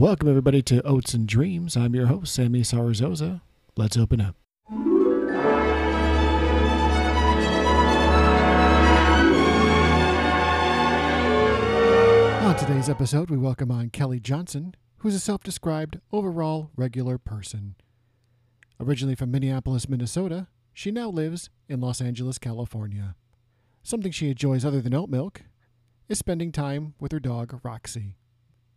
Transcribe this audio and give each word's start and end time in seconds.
Welcome, 0.00 0.30
everybody, 0.30 0.62
to 0.62 0.80
Oats 0.86 1.12
and 1.12 1.28
Dreams. 1.28 1.76
I'm 1.76 1.94
your 1.94 2.06
host, 2.06 2.32
Sammy 2.32 2.62
Sarazosa. 2.62 3.42
Let's 3.76 3.98
open 3.98 4.18
up. 4.18 4.34
On 12.42 12.56
today's 12.56 12.88
episode, 12.88 13.28
we 13.28 13.36
welcome 13.36 13.70
on 13.70 13.90
Kelly 13.90 14.18
Johnson, 14.20 14.74
who's 15.00 15.14
a 15.14 15.20
self 15.20 15.42
described 15.42 16.00
overall 16.10 16.70
regular 16.76 17.18
person. 17.18 17.74
Originally 18.80 19.14
from 19.14 19.30
Minneapolis, 19.30 19.86
Minnesota, 19.86 20.46
she 20.72 20.90
now 20.90 21.10
lives 21.10 21.50
in 21.68 21.82
Los 21.82 22.00
Angeles, 22.00 22.38
California. 22.38 23.16
Something 23.82 24.12
she 24.12 24.30
enjoys 24.30 24.64
other 24.64 24.80
than 24.80 24.94
oat 24.94 25.10
milk 25.10 25.42
is 26.08 26.16
spending 26.18 26.52
time 26.52 26.94
with 26.98 27.12
her 27.12 27.20
dog, 27.20 27.60
Roxy. 27.62 28.16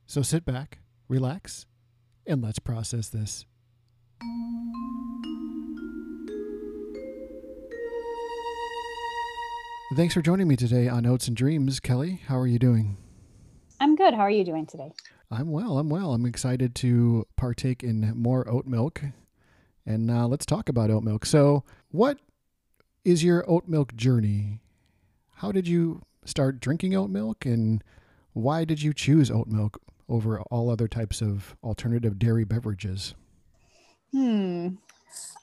So 0.06 0.22
sit 0.22 0.44
back, 0.44 0.80
relax, 1.14 1.68
and 2.26 2.42
let's 2.42 2.58
process 2.58 3.08
this. 3.10 3.46
Thanks 9.96 10.16
for 10.16 10.24
joining 10.24 10.48
me 10.48 10.56
today 10.56 10.88
on 10.88 11.06
Oats 11.06 11.28
and 11.28 11.38
Dreams. 11.38 11.80
Kelly, 11.80 12.22
how 12.28 12.40
are 12.40 12.48
you 12.48 12.58
doing? 12.58 12.98
I'm 13.80 13.96
good. 13.96 14.16
How 14.16 14.22
are 14.22 14.32
you 14.32 14.44
doing 14.44 14.66
today? 14.66 14.92
I'm 15.30 15.52
well. 15.52 15.78
I'm 15.78 15.90
well. 15.90 16.14
I'm 16.14 16.26
excited 16.26 16.74
to 16.76 17.28
partake 17.36 17.84
in 17.84 18.12
more 18.16 18.50
oat 18.50 18.66
milk. 18.66 19.04
And 19.86 20.10
uh, 20.10 20.26
let's 20.26 20.48
talk 20.48 20.68
about 20.68 20.90
oat 20.90 21.04
milk. 21.04 21.28
So, 21.28 21.64
what 21.92 22.18
is 23.06 23.24
your 23.24 23.48
oat 23.48 23.68
milk 23.68 23.96
journey? 23.96 24.62
How 25.36 25.52
did 25.52 25.68
you 25.68 26.02
start 26.26 26.60
drinking 26.60 26.96
oat 26.96 27.12
milk? 27.12 27.46
And 27.46 27.84
why 28.32 28.66
did 28.66 28.82
you 28.82 28.94
choose 28.94 29.30
oat 29.30 29.48
milk 29.48 29.80
over 30.10 30.42
all 30.52 30.70
other 30.70 30.88
types 30.88 31.22
of 31.22 31.56
alternative 31.64 32.20
dairy 32.20 32.44
beverages? 32.44 33.16
Hmm. 34.12 34.76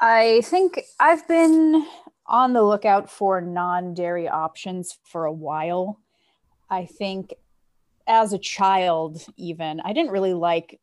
I 0.00 0.41
think 0.44 0.80
I've 0.98 1.27
been 1.28 1.86
on 2.27 2.53
the 2.53 2.62
lookout 2.62 3.11
for 3.11 3.41
non 3.41 3.94
dairy 3.94 4.28
options 4.28 4.98
for 5.05 5.25
a 5.25 5.33
while. 5.33 6.00
I 6.69 6.86
think 6.86 7.34
as 8.06 8.33
a 8.33 8.38
child, 8.38 9.25
even, 9.36 9.81
I 9.81 9.92
didn't 9.92 10.12
really 10.12 10.34
like 10.34 10.81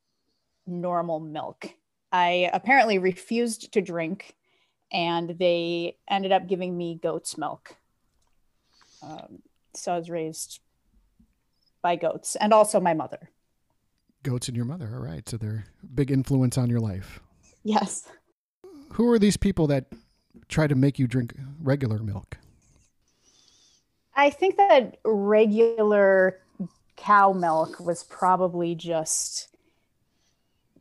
normal 0.66 1.20
milk. 1.20 1.70
I 2.12 2.50
apparently 2.54 3.00
refused 3.00 3.74
to 3.74 3.82
drink, 3.82 4.36
and 4.92 5.38
they 5.38 5.98
ended 6.10 6.32
up 6.32 6.48
giving 6.48 6.78
me 6.78 7.00
goat's 7.02 7.38
milk. 7.38 7.76
Um, 9.02 9.40
so 9.74 9.94
I 9.94 9.98
was 9.98 10.10
raised 10.10 10.60
by 11.82 11.96
goats 11.96 12.36
and 12.36 12.54
also 12.54 12.80
my 12.80 12.94
mother. 12.94 13.30
Goats 14.24 14.48
and 14.48 14.58
your 14.58 14.66
mother. 14.66 14.90
All 14.94 15.02
right. 15.02 15.28
So 15.28 15.38
they're 15.38 15.66
big 15.94 16.12
influence 16.12 16.58
on 16.58 16.70
your 16.70 16.80
life. 16.80 17.20
Yes. 17.64 18.08
Who 18.94 19.10
are 19.12 19.20
these 19.20 19.38
people 19.38 19.68
that 19.68 19.86
try 20.50 20.68
to 20.68 20.76
make 20.76 21.00
you 21.00 21.08
drink 21.08 21.34
regular 21.62 22.00
milk? 22.00 22.38
I 24.16 24.30
think 24.30 24.58
that 24.58 24.98
regular 25.06 26.40
cow 26.96 27.32
milk 27.32 27.80
was 27.80 28.04
probably 28.04 28.74
just 28.74 29.56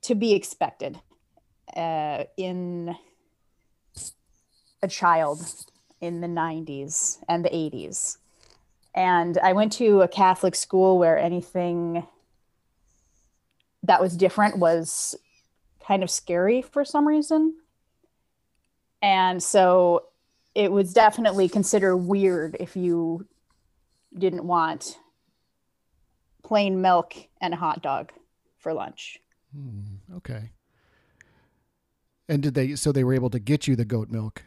to 0.02 0.14
be 0.14 0.32
expected 0.32 0.98
uh, 1.76 2.24
in 2.36 2.96
a 4.82 4.88
child 4.88 5.46
in 6.00 6.20
the 6.20 6.26
90s 6.26 7.18
and 7.28 7.44
the 7.44 7.50
80s. 7.50 8.18
And 8.94 9.36
I 9.38 9.52
went 9.52 9.72
to 9.74 10.00
a 10.00 10.08
Catholic 10.08 10.54
school 10.54 10.98
where 10.98 11.18
anything 11.18 12.06
that 13.86 14.00
was 14.00 14.16
different 14.16 14.58
was 14.58 15.14
kind 15.86 16.02
of 16.02 16.10
scary 16.10 16.62
for 16.62 16.84
some 16.84 17.06
reason. 17.06 17.54
And 19.02 19.42
so 19.42 20.06
it 20.54 20.72
was 20.72 20.92
definitely 20.92 21.48
considered 21.48 21.96
weird 21.96 22.56
if 22.58 22.76
you 22.76 23.26
didn't 24.16 24.44
want 24.44 24.98
plain 26.42 26.80
milk 26.80 27.14
and 27.40 27.54
a 27.54 27.56
hot 27.56 27.82
dog 27.82 28.12
for 28.58 28.72
lunch. 28.72 29.18
Hmm, 29.54 30.16
okay. 30.16 30.50
And 32.28 32.42
did 32.42 32.54
they, 32.54 32.74
so 32.74 32.90
they 32.90 33.04
were 33.04 33.14
able 33.14 33.30
to 33.30 33.38
get 33.38 33.68
you 33.68 33.76
the 33.76 33.84
goat 33.84 34.10
milk? 34.10 34.42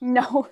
No. 0.00 0.48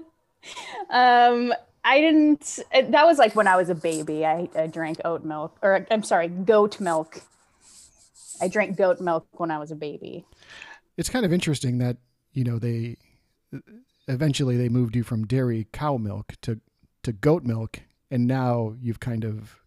um, 0.90 1.54
I 1.84 2.00
didn't, 2.00 2.58
that 2.72 3.06
was 3.06 3.18
like 3.18 3.34
when 3.34 3.46
I 3.46 3.56
was 3.56 3.70
a 3.70 3.74
baby. 3.74 4.26
I, 4.26 4.48
I 4.54 4.66
drank 4.66 5.00
oat 5.04 5.24
milk, 5.24 5.56
or 5.62 5.86
I'm 5.90 6.02
sorry, 6.02 6.28
goat 6.28 6.80
milk. 6.80 7.22
I 8.40 8.48
drank 8.48 8.76
goat 8.76 9.00
milk 9.00 9.26
when 9.32 9.50
I 9.50 9.58
was 9.58 9.70
a 9.70 9.76
baby. 9.76 10.24
It's 10.96 11.08
kind 11.08 11.24
of 11.24 11.32
interesting 11.32 11.78
that, 11.78 11.96
you 12.32 12.44
know, 12.44 12.58
they 12.58 12.96
eventually 14.08 14.56
they 14.56 14.68
moved 14.68 14.96
you 14.96 15.02
from 15.02 15.26
dairy 15.26 15.66
cow 15.72 15.96
milk 15.96 16.34
to, 16.42 16.60
to 17.02 17.12
goat 17.12 17.44
milk. 17.44 17.80
And 18.10 18.26
now 18.26 18.74
you've 18.80 19.00
kind 19.00 19.24
of 19.24 19.60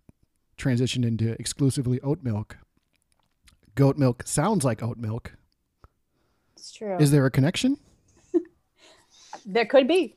transitioned 0.57 1.05
into 1.05 1.31
exclusively 1.39 1.99
oat 2.01 2.23
milk. 2.23 2.57
Goat 3.75 3.97
milk 3.97 4.23
sounds 4.25 4.63
like 4.63 4.83
oat 4.83 4.97
milk. 4.97 5.33
It's 6.55 6.71
true. 6.71 6.97
Is 6.99 7.11
there 7.11 7.25
a 7.25 7.31
connection? 7.31 7.77
there 9.45 9.65
could 9.65 9.87
be. 9.87 10.15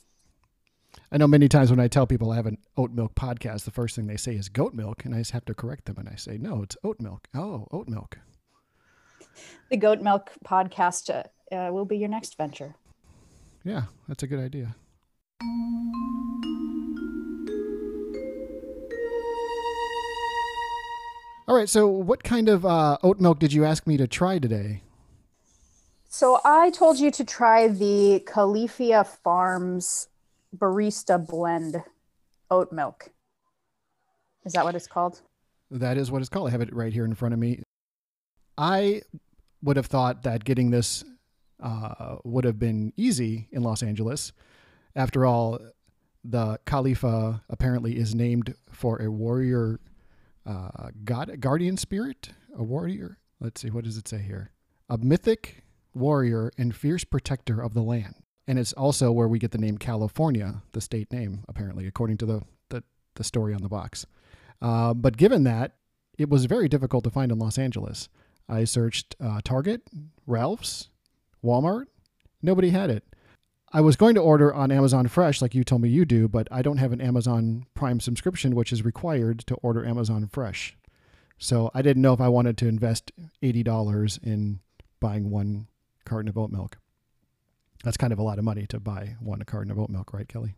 I 1.12 1.18
know 1.18 1.28
many 1.28 1.48
times 1.48 1.70
when 1.70 1.78
I 1.78 1.86
tell 1.86 2.06
people 2.06 2.32
I 2.32 2.36
have 2.36 2.46
an 2.46 2.58
oat 2.76 2.90
milk 2.90 3.14
podcast, 3.14 3.64
the 3.64 3.70
first 3.70 3.94
thing 3.94 4.08
they 4.08 4.16
say 4.16 4.34
is 4.34 4.48
goat 4.48 4.74
milk, 4.74 5.04
and 5.04 5.14
I 5.14 5.18
just 5.18 5.30
have 5.30 5.44
to 5.44 5.54
correct 5.54 5.84
them 5.84 5.98
and 5.98 6.08
I 6.08 6.16
say, 6.16 6.36
no, 6.36 6.62
it's 6.62 6.76
oat 6.82 7.00
milk. 7.00 7.28
Oh, 7.32 7.68
oat 7.70 7.88
milk. 7.88 8.18
The 9.70 9.76
goat 9.76 10.00
milk 10.00 10.32
podcast 10.44 11.10
uh, 11.10 11.54
uh, 11.54 11.72
will 11.72 11.84
be 11.84 11.96
your 11.96 12.08
next 12.08 12.36
venture. 12.36 12.74
Yeah, 13.62 13.82
that's 14.08 14.24
a 14.24 14.26
good 14.26 14.40
idea. 14.40 14.74
All 21.48 21.54
right, 21.54 21.68
so 21.68 21.86
what 21.86 22.24
kind 22.24 22.48
of 22.48 22.66
uh, 22.66 22.98
oat 23.04 23.20
milk 23.20 23.38
did 23.38 23.52
you 23.52 23.64
ask 23.64 23.86
me 23.86 23.96
to 23.96 24.08
try 24.08 24.40
today? 24.40 24.82
So 26.08 26.40
I 26.44 26.70
told 26.70 26.98
you 26.98 27.12
to 27.12 27.24
try 27.24 27.68
the 27.68 28.24
Califia 28.26 29.06
Farms 29.06 30.08
barista 30.56 31.24
blend 31.24 31.82
oat 32.50 32.72
milk. 32.72 33.10
Is 34.44 34.52
that 34.52 34.64
what 34.64 34.74
it's 34.74 34.86
called? 34.86 35.20
That 35.70 35.98
is 35.98 36.10
what 36.10 36.20
it's 36.20 36.28
called. 36.28 36.48
I 36.48 36.52
have 36.52 36.60
it 36.60 36.74
right 36.74 36.92
here 36.92 37.04
in 37.04 37.14
front 37.14 37.34
of 37.34 37.40
me. 37.40 37.62
I 38.56 39.02
would 39.62 39.76
have 39.76 39.86
thought 39.86 40.22
that 40.22 40.44
getting 40.44 40.70
this 40.70 41.04
uh, 41.60 42.16
would 42.24 42.44
have 42.44 42.58
been 42.58 42.92
easy 42.96 43.48
in 43.50 43.62
Los 43.62 43.82
Angeles. 43.82 44.32
After 44.94 45.26
all, 45.26 45.58
the 46.22 46.58
Califia 46.66 47.42
apparently 47.48 47.98
is 47.98 48.14
named 48.14 48.54
for 48.70 49.02
a 49.02 49.10
warrior 49.10 49.80
uh, 50.46 50.90
god, 51.04 51.40
guardian 51.40 51.76
spirit, 51.76 52.30
a 52.56 52.62
warrior. 52.62 53.18
Let's 53.40 53.60
see, 53.60 53.70
what 53.70 53.84
does 53.84 53.96
it 53.96 54.08
say 54.08 54.18
here? 54.18 54.52
A 54.88 54.96
mythic 54.98 55.64
warrior 55.94 56.52
and 56.56 56.74
fierce 56.74 57.04
protector 57.04 57.60
of 57.60 57.74
the 57.74 57.82
land. 57.82 58.14
And 58.46 58.58
it's 58.58 58.72
also 58.72 59.10
where 59.10 59.28
we 59.28 59.38
get 59.38 59.50
the 59.50 59.58
name 59.58 59.78
California, 59.78 60.62
the 60.72 60.80
state 60.80 61.12
name, 61.12 61.44
apparently, 61.48 61.86
according 61.86 62.16
to 62.18 62.26
the, 62.26 62.42
the, 62.68 62.84
the 63.14 63.24
story 63.24 63.52
on 63.54 63.62
the 63.62 63.68
box. 63.68 64.06
Uh, 64.62 64.94
but 64.94 65.16
given 65.16 65.44
that, 65.44 65.72
it 66.16 66.30
was 66.30 66.46
very 66.46 66.68
difficult 66.68 67.04
to 67.04 67.10
find 67.10 67.32
in 67.32 67.38
Los 67.38 67.58
Angeles. 67.58 68.08
I 68.48 68.64
searched 68.64 69.16
uh, 69.20 69.40
Target, 69.42 69.82
Ralph's, 70.26 70.88
Walmart. 71.44 71.86
Nobody 72.40 72.70
had 72.70 72.90
it. 72.90 73.04
I 73.72 73.80
was 73.80 73.96
going 73.96 74.14
to 74.14 74.20
order 74.20 74.54
on 74.54 74.70
Amazon 74.70 75.08
Fresh, 75.08 75.42
like 75.42 75.54
you 75.54 75.64
told 75.64 75.82
me 75.82 75.88
you 75.88 76.04
do, 76.04 76.28
but 76.28 76.46
I 76.50 76.62
don't 76.62 76.78
have 76.78 76.92
an 76.92 77.00
Amazon 77.00 77.66
Prime 77.74 78.00
subscription, 78.00 78.54
which 78.54 78.72
is 78.72 78.84
required 78.84 79.40
to 79.40 79.56
order 79.56 79.84
Amazon 79.84 80.28
Fresh. 80.28 80.76
So 81.38 81.70
I 81.74 81.82
didn't 81.82 82.02
know 82.02 82.12
if 82.12 82.20
I 82.20 82.28
wanted 82.28 82.56
to 82.58 82.68
invest 82.68 83.12
$80 83.42 84.22
in 84.22 84.60
buying 85.00 85.30
one 85.30 85.66
carton 86.04 86.28
of 86.28 86.38
oat 86.38 86.50
milk. 86.50 86.78
That's 87.84 87.96
kind 87.96 88.12
of 88.12 88.18
a 88.18 88.22
lot 88.22 88.38
of 88.38 88.44
money 88.44 88.66
to 88.66 88.80
buy 88.80 89.16
one 89.20 89.40
carton 89.42 89.70
of 89.70 89.78
oat 89.78 89.90
milk, 89.90 90.12
right, 90.12 90.28
Kelly? 90.28 90.56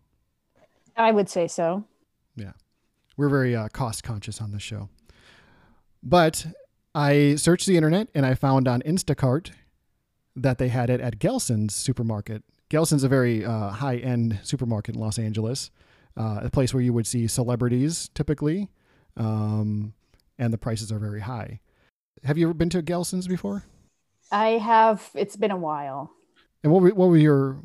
I 0.96 1.12
would 1.12 1.28
say 1.28 1.46
so. 1.46 1.84
Yeah. 2.36 2.52
We're 3.16 3.28
very 3.28 3.54
uh, 3.54 3.68
cost 3.68 4.02
conscious 4.02 4.40
on 4.40 4.52
this 4.52 4.62
show. 4.62 4.88
But 6.02 6.46
I 6.94 7.34
searched 7.34 7.66
the 7.66 7.76
internet 7.76 8.08
and 8.14 8.24
I 8.24 8.34
found 8.34 8.68
on 8.68 8.82
Instacart 8.82 9.50
that 10.36 10.58
they 10.58 10.68
had 10.68 10.90
it 10.90 11.00
at 11.00 11.18
Gelson's 11.18 11.74
supermarket. 11.74 12.44
Gelson's 12.70 13.02
a 13.02 13.08
very 13.08 13.44
uh, 13.44 13.70
high 13.70 13.96
end 13.96 14.38
supermarket 14.42 14.94
in 14.94 15.00
Los 15.00 15.18
Angeles, 15.18 15.70
uh, 16.16 16.40
a 16.42 16.50
place 16.50 16.72
where 16.72 16.82
you 16.82 16.92
would 16.92 17.06
see 17.06 17.26
celebrities 17.26 18.10
typically, 18.14 18.68
um, 19.16 19.94
and 20.38 20.52
the 20.52 20.58
prices 20.58 20.92
are 20.92 20.98
very 20.98 21.20
high. 21.20 21.60
Have 22.24 22.38
you 22.38 22.46
ever 22.46 22.54
been 22.54 22.70
to 22.70 22.82
Gelson's 22.82 23.26
before? 23.26 23.64
I 24.30 24.50
have. 24.58 25.10
It's 25.14 25.36
been 25.36 25.50
a 25.50 25.56
while. 25.56 26.12
And 26.62 26.72
what 26.72 26.82
were, 26.82 26.90
what 26.90 27.08
were 27.08 27.16
your 27.16 27.58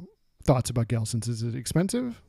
thoughts 0.44 0.70
about 0.70 0.88
Gelson's? 0.88 1.28
Is 1.28 1.44
it 1.44 1.56
expensive? 1.56 2.22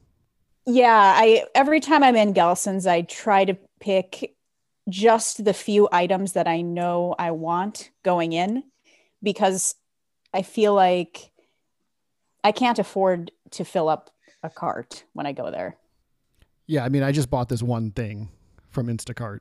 Yeah, 0.66 1.14
I 1.16 1.44
every 1.54 1.80
time 1.80 2.02
I'm 2.02 2.16
in 2.16 2.32
Gelson's, 2.32 2.86
I 2.86 3.02
try 3.02 3.44
to 3.44 3.56
pick 3.80 4.34
just 4.88 5.44
the 5.44 5.54
few 5.54 5.88
items 5.92 6.32
that 6.32 6.48
I 6.48 6.60
know 6.60 7.14
I 7.18 7.30
want 7.32 7.90
going 8.02 8.32
in 8.32 8.64
because 9.22 9.74
I 10.32 10.42
feel 10.42 10.74
like 10.74 11.30
I 12.42 12.52
can't 12.52 12.78
afford 12.78 13.30
to 13.52 13.64
fill 13.64 13.88
up 13.88 14.10
a 14.42 14.50
cart 14.50 15.04
when 15.12 15.26
I 15.26 15.32
go 15.32 15.50
there. 15.50 15.76
Yeah, 16.66 16.84
I 16.84 16.88
mean, 16.88 17.02
I 17.02 17.12
just 17.12 17.30
bought 17.30 17.48
this 17.48 17.62
one 17.62 17.90
thing 17.90 18.30
from 18.70 18.86
Instacart 18.86 19.40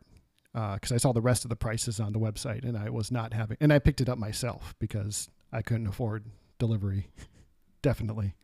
because 0.53 0.91
uh, 0.91 0.95
I 0.95 0.97
saw 0.97 1.13
the 1.13 1.21
rest 1.21 1.45
of 1.45 1.49
the 1.49 1.55
prices 1.55 1.99
on 1.99 2.13
the 2.13 2.19
website, 2.19 2.63
and 2.63 2.77
I 2.77 2.89
was 2.89 3.11
not 3.11 3.33
having, 3.33 3.57
and 3.59 3.73
I 3.73 3.79
picked 3.79 4.01
it 4.01 4.09
up 4.09 4.17
myself 4.17 4.75
because 4.79 5.29
I 5.51 5.61
couldn't 5.61 5.87
afford 5.87 6.25
delivery. 6.63 7.07
Definitely. 7.81 8.36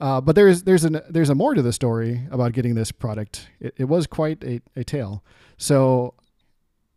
Uh, 0.00 0.20
but 0.20 0.34
there's 0.34 0.64
there's 0.64 0.84
an 0.84 1.00
there's 1.08 1.30
a 1.30 1.34
more 1.34 1.54
to 1.54 1.62
the 1.62 1.72
story 1.72 2.26
about 2.32 2.52
getting 2.52 2.74
this 2.74 2.90
product. 2.90 3.48
It, 3.60 3.74
it 3.76 3.84
was 3.84 4.08
quite 4.08 4.42
a, 4.42 4.60
a 4.74 4.82
tale. 4.82 5.22
So 5.56 6.14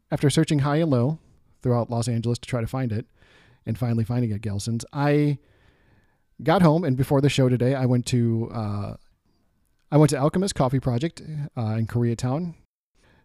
after 0.10 0.30
searching 0.32 0.60
high 0.60 0.78
and 0.78 0.90
low 0.90 1.20
throughout 1.62 1.92
Los 1.92 2.08
Angeles 2.08 2.40
to 2.40 2.48
try 2.48 2.62
to 2.62 2.68
find 2.68 2.92
it, 2.92 3.06
and 3.66 3.78
finally 3.78 4.04
finding 4.04 4.32
it 4.32 4.42
Gelson's, 4.42 4.86
I 4.92 5.38
got 6.42 6.64
home 6.64 6.84
and 6.84 6.98
before 6.98 7.22
the 7.22 7.30
show 7.30 7.48
today, 7.48 7.76
I 7.76 7.86
went 7.86 8.08
to 8.08 8.50
uh, 8.52 8.94
I 9.92 9.98
went 9.98 10.10
to 10.10 10.18
Alchemist 10.18 10.56
Coffee 10.56 10.80
Project 10.80 11.22
uh, 11.56 11.76
in 11.78 11.86
Koreatown 11.86 12.56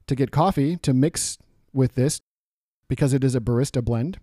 to 0.09 0.15
get 0.15 0.31
coffee 0.31 0.77
to 0.79 0.93
mix 0.93 1.39
with 1.73 1.95
this 1.95 2.21
because 2.89 3.15
it 3.15 3.25
is 3.25 3.35
a 3.35 3.41
barista 3.41 3.83
blend. 3.83 4.19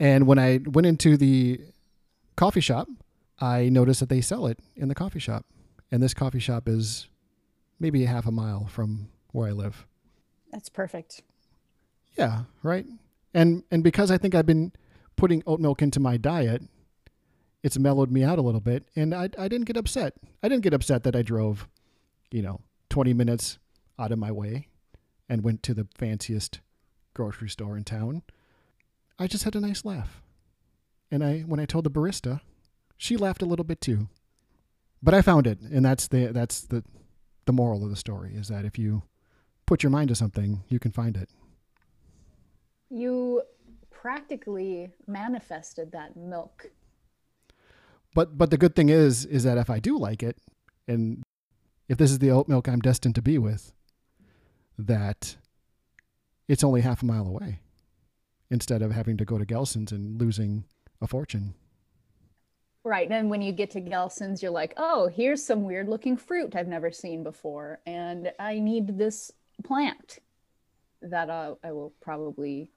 And 0.00 0.26
when 0.26 0.38
I 0.38 0.60
went 0.64 0.86
into 0.86 1.16
the 1.16 1.60
coffee 2.38 2.60
shop, 2.60 2.88
I 3.40 3.68
noticed 3.68 4.00
that 4.00 4.08
they 4.08 4.20
sell 4.20 4.46
it 4.46 4.60
in 4.76 4.88
the 4.88 4.94
coffee 4.94 5.18
shop. 5.18 5.44
And 5.90 6.02
this 6.02 6.14
coffee 6.14 6.38
shop 6.38 6.68
is 6.68 7.08
maybe 7.80 8.04
a 8.04 8.08
half 8.08 8.26
a 8.26 8.30
mile 8.30 8.66
from 8.66 9.08
where 9.32 9.48
I 9.48 9.52
live. 9.52 9.86
That's 10.52 10.68
perfect. 10.68 11.22
Yeah, 12.16 12.44
right. 12.62 12.86
And 13.34 13.64
and 13.70 13.82
because 13.82 14.10
I 14.10 14.18
think 14.18 14.34
I've 14.34 14.46
been 14.46 14.72
putting 15.16 15.42
oat 15.46 15.60
milk 15.60 15.82
into 15.82 16.00
my 16.00 16.16
diet, 16.16 16.62
it's 17.62 17.78
mellowed 17.78 18.10
me 18.10 18.22
out 18.22 18.38
a 18.38 18.42
little 18.42 18.60
bit 18.60 18.84
and 18.94 19.14
I 19.14 19.28
I 19.38 19.48
didn't 19.48 19.66
get 19.66 19.76
upset. 19.76 20.14
I 20.42 20.48
didn't 20.48 20.62
get 20.62 20.74
upset 20.74 21.02
that 21.02 21.16
I 21.16 21.22
drove, 21.22 21.68
you 22.30 22.42
know, 22.42 22.60
20 22.90 23.12
minutes 23.14 23.58
out 23.98 24.12
of 24.12 24.18
my 24.18 24.30
way 24.30 24.68
and 25.28 25.42
went 25.42 25.62
to 25.64 25.74
the 25.74 25.88
fanciest 25.96 26.60
grocery 27.14 27.48
store 27.48 27.76
in 27.76 27.84
town. 27.84 28.22
I 29.18 29.26
just 29.26 29.44
had 29.44 29.56
a 29.56 29.60
nice 29.60 29.84
laugh. 29.84 30.22
And 31.10 31.24
I 31.24 31.40
when 31.40 31.60
I 31.60 31.66
told 31.66 31.84
the 31.84 31.90
barista, 31.90 32.40
she 32.96 33.16
laughed 33.16 33.42
a 33.42 33.46
little 33.46 33.64
bit 33.64 33.80
too. 33.80 34.08
But 35.02 35.14
I 35.14 35.22
found 35.22 35.46
it, 35.46 35.60
and 35.60 35.84
that's 35.84 36.08
the 36.08 36.26
that's 36.26 36.60
the 36.62 36.82
the 37.46 37.52
moral 37.52 37.84
of 37.84 37.90
the 37.90 37.96
story 37.96 38.34
is 38.34 38.48
that 38.48 38.64
if 38.64 38.78
you 38.78 39.02
put 39.66 39.82
your 39.82 39.90
mind 39.90 40.08
to 40.08 40.14
something, 40.14 40.64
you 40.68 40.78
can 40.78 40.92
find 40.92 41.16
it. 41.16 41.30
You 42.90 43.42
practically 43.90 44.90
manifested 45.06 45.92
that 45.92 46.16
milk. 46.16 46.70
But 48.14 48.36
but 48.36 48.50
the 48.50 48.58
good 48.58 48.74
thing 48.74 48.88
is 48.88 49.24
is 49.24 49.44
that 49.44 49.58
if 49.58 49.70
I 49.70 49.78
do 49.78 49.98
like 49.98 50.22
it 50.22 50.36
and 50.86 51.22
if 51.88 51.98
this 51.98 52.10
is 52.10 52.18
the 52.18 52.30
oat 52.30 52.48
milk 52.48 52.68
I'm 52.68 52.80
destined 52.80 53.14
to 53.14 53.22
be 53.22 53.38
with, 53.38 53.72
that 54.78 55.36
it's 56.48 56.64
only 56.64 56.80
half 56.80 57.02
a 57.02 57.06
mile 57.06 57.26
away 57.26 57.60
instead 58.50 58.82
of 58.82 58.92
having 58.92 59.16
to 59.18 59.24
go 59.24 59.38
to 59.38 59.44
Gelson's 59.44 59.92
and 59.92 60.20
losing 60.20 60.64
a 61.00 61.06
fortune. 61.06 61.54
Right. 62.84 63.10
And 63.10 63.28
when 63.28 63.42
you 63.42 63.52
get 63.52 63.70
to 63.72 63.80
Gelson's, 63.80 64.42
you're 64.42 64.50
like, 64.50 64.72
oh, 64.76 65.08
here's 65.08 65.44
some 65.44 65.64
weird 65.64 65.88
looking 65.88 66.16
fruit 66.16 66.56
I've 66.56 66.68
never 66.68 66.90
seen 66.90 67.22
before. 67.22 67.80
And 67.86 68.32
I 68.38 68.58
need 68.60 68.96
this 68.96 69.30
plant 69.62 70.20
that 71.02 71.28
uh, 71.28 71.56
I 71.62 71.72
will 71.72 71.92
probably 72.00 72.70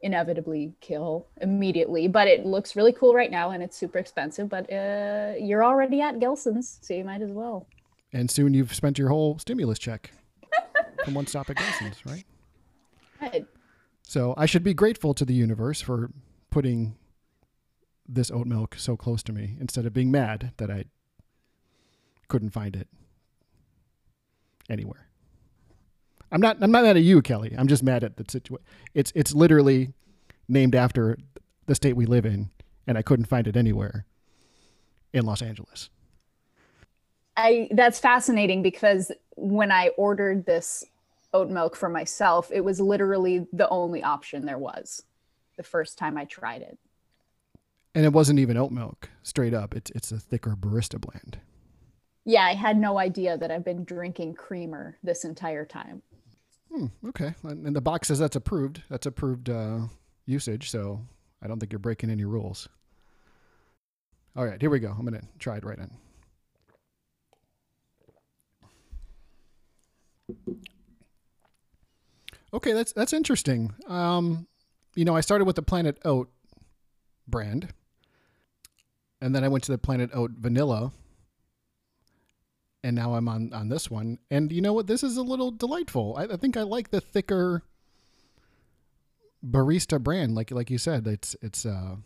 inevitably 0.00 0.74
kill 0.80 1.26
immediately. 1.40 2.08
But 2.08 2.28
it 2.28 2.46
looks 2.46 2.76
really 2.76 2.92
cool 2.92 3.14
right 3.14 3.30
now 3.30 3.50
and 3.50 3.62
it's 3.62 3.76
super 3.76 3.98
expensive. 3.98 4.48
But 4.48 4.72
uh, 4.72 5.34
you're 5.38 5.64
already 5.64 6.00
at 6.00 6.18
Gelson's, 6.18 6.78
so 6.80 6.94
you 6.94 7.04
might 7.04 7.22
as 7.22 7.30
well. 7.30 7.66
And 8.12 8.30
soon 8.30 8.54
you've 8.54 8.74
spent 8.74 8.98
your 8.98 9.08
whole 9.08 9.38
stimulus 9.38 9.78
check 9.78 10.12
from 11.04 11.14
one 11.14 11.26
stop 11.26 11.50
at 11.50 11.56
Gelson's, 11.56 12.04
right? 12.06 12.24
Right. 13.20 13.46
So 14.02 14.34
I 14.36 14.46
should 14.46 14.64
be 14.64 14.74
grateful 14.74 15.14
to 15.14 15.24
the 15.24 15.34
universe 15.34 15.80
for 15.80 16.10
putting 16.50 16.96
this 18.14 18.30
oat 18.30 18.46
milk 18.46 18.76
so 18.76 18.96
close 18.96 19.22
to 19.24 19.32
me 19.32 19.56
instead 19.60 19.86
of 19.86 19.92
being 19.92 20.10
mad 20.10 20.52
that 20.58 20.70
I 20.70 20.84
couldn't 22.28 22.50
find 22.50 22.76
it 22.76 22.88
anywhere. 24.68 25.08
I'm 26.30 26.40
not 26.40 26.56
I'm 26.60 26.70
not 26.70 26.84
mad 26.84 26.96
at 26.96 27.02
you, 27.02 27.20
Kelly. 27.20 27.54
I'm 27.56 27.68
just 27.68 27.82
mad 27.82 28.04
at 28.04 28.16
the 28.16 28.24
situation. 28.28 28.64
It's 28.94 29.12
it's 29.14 29.34
literally 29.34 29.92
named 30.48 30.74
after 30.74 31.18
the 31.66 31.74
state 31.74 31.94
we 31.94 32.06
live 32.06 32.24
in 32.24 32.50
and 32.86 32.96
I 32.96 33.02
couldn't 33.02 33.26
find 33.26 33.46
it 33.46 33.56
anywhere 33.56 34.06
in 35.12 35.24
Los 35.24 35.42
Angeles. 35.42 35.90
I 37.36 37.68
that's 37.72 37.98
fascinating 37.98 38.62
because 38.62 39.12
when 39.36 39.70
I 39.70 39.88
ordered 39.96 40.46
this 40.46 40.84
oat 41.34 41.50
milk 41.50 41.76
for 41.76 41.88
myself, 41.88 42.50
it 42.52 42.62
was 42.62 42.80
literally 42.80 43.46
the 43.52 43.68
only 43.68 44.02
option 44.02 44.44
there 44.44 44.58
was 44.58 45.02
the 45.56 45.62
first 45.62 45.98
time 45.98 46.16
I 46.16 46.24
tried 46.24 46.62
it. 46.62 46.78
And 47.94 48.06
it 48.06 48.12
wasn't 48.12 48.38
even 48.38 48.56
oat 48.56 48.72
milk, 48.72 49.10
straight 49.22 49.52
up. 49.52 49.74
It's 49.74 49.90
it's 49.90 50.12
a 50.12 50.18
thicker 50.18 50.56
barista 50.58 51.00
blend. 51.00 51.40
Yeah, 52.24 52.44
I 52.44 52.54
had 52.54 52.78
no 52.78 52.98
idea 52.98 53.36
that 53.36 53.50
I've 53.50 53.64
been 53.64 53.84
drinking 53.84 54.34
creamer 54.34 54.96
this 55.02 55.24
entire 55.24 55.66
time. 55.66 56.02
Hmm, 56.72 56.86
okay, 57.08 57.34
and 57.42 57.76
the 57.76 57.80
box 57.80 58.08
says 58.08 58.18
that's 58.18 58.36
approved. 58.36 58.82
That's 58.88 59.06
approved 59.06 59.50
uh, 59.50 59.80
usage, 60.24 60.70
so 60.70 61.00
I 61.42 61.48
don't 61.48 61.58
think 61.58 61.72
you're 61.72 61.78
breaking 61.78 62.10
any 62.10 62.24
rules. 62.24 62.68
All 64.34 64.46
right, 64.46 64.60
here 64.60 64.70
we 64.70 64.78
go. 64.78 64.94
I'm 64.96 65.04
gonna 65.04 65.20
try 65.38 65.56
it 65.58 65.64
right 65.64 65.78
in. 65.78 65.90
Okay, 72.54 72.72
that's 72.72 72.92
that's 72.92 73.12
interesting. 73.12 73.74
Um, 73.86 74.46
you 74.94 75.04
know, 75.04 75.16
I 75.16 75.20
started 75.20 75.44
with 75.44 75.56
the 75.56 75.62
Planet 75.62 75.98
Oat 76.04 76.30
brand, 77.26 77.68
and 79.22 79.34
then 79.34 79.44
I 79.44 79.48
went 79.48 79.64
to 79.64 79.72
the 79.72 79.78
Planet 79.78 80.10
Oat 80.12 80.32
Vanilla, 80.32 80.92
and 82.82 82.96
now 82.96 83.14
I'm 83.14 83.28
on 83.28 83.52
on 83.52 83.68
this 83.68 83.90
one. 83.90 84.18
And 84.30 84.50
you 84.52 84.60
know 84.60 84.72
what? 84.72 84.88
This 84.88 85.02
is 85.02 85.16
a 85.16 85.22
little 85.22 85.52
delightful. 85.52 86.16
I, 86.18 86.24
I 86.24 86.36
think 86.36 86.56
I 86.56 86.62
like 86.62 86.90
the 86.90 87.00
thicker 87.00 87.62
barista 89.48 90.02
brand. 90.02 90.34
Like 90.34 90.50
like 90.50 90.70
you 90.70 90.78
said, 90.78 91.06
it's 91.06 91.36
it's. 91.40 91.64
uh 91.64 91.96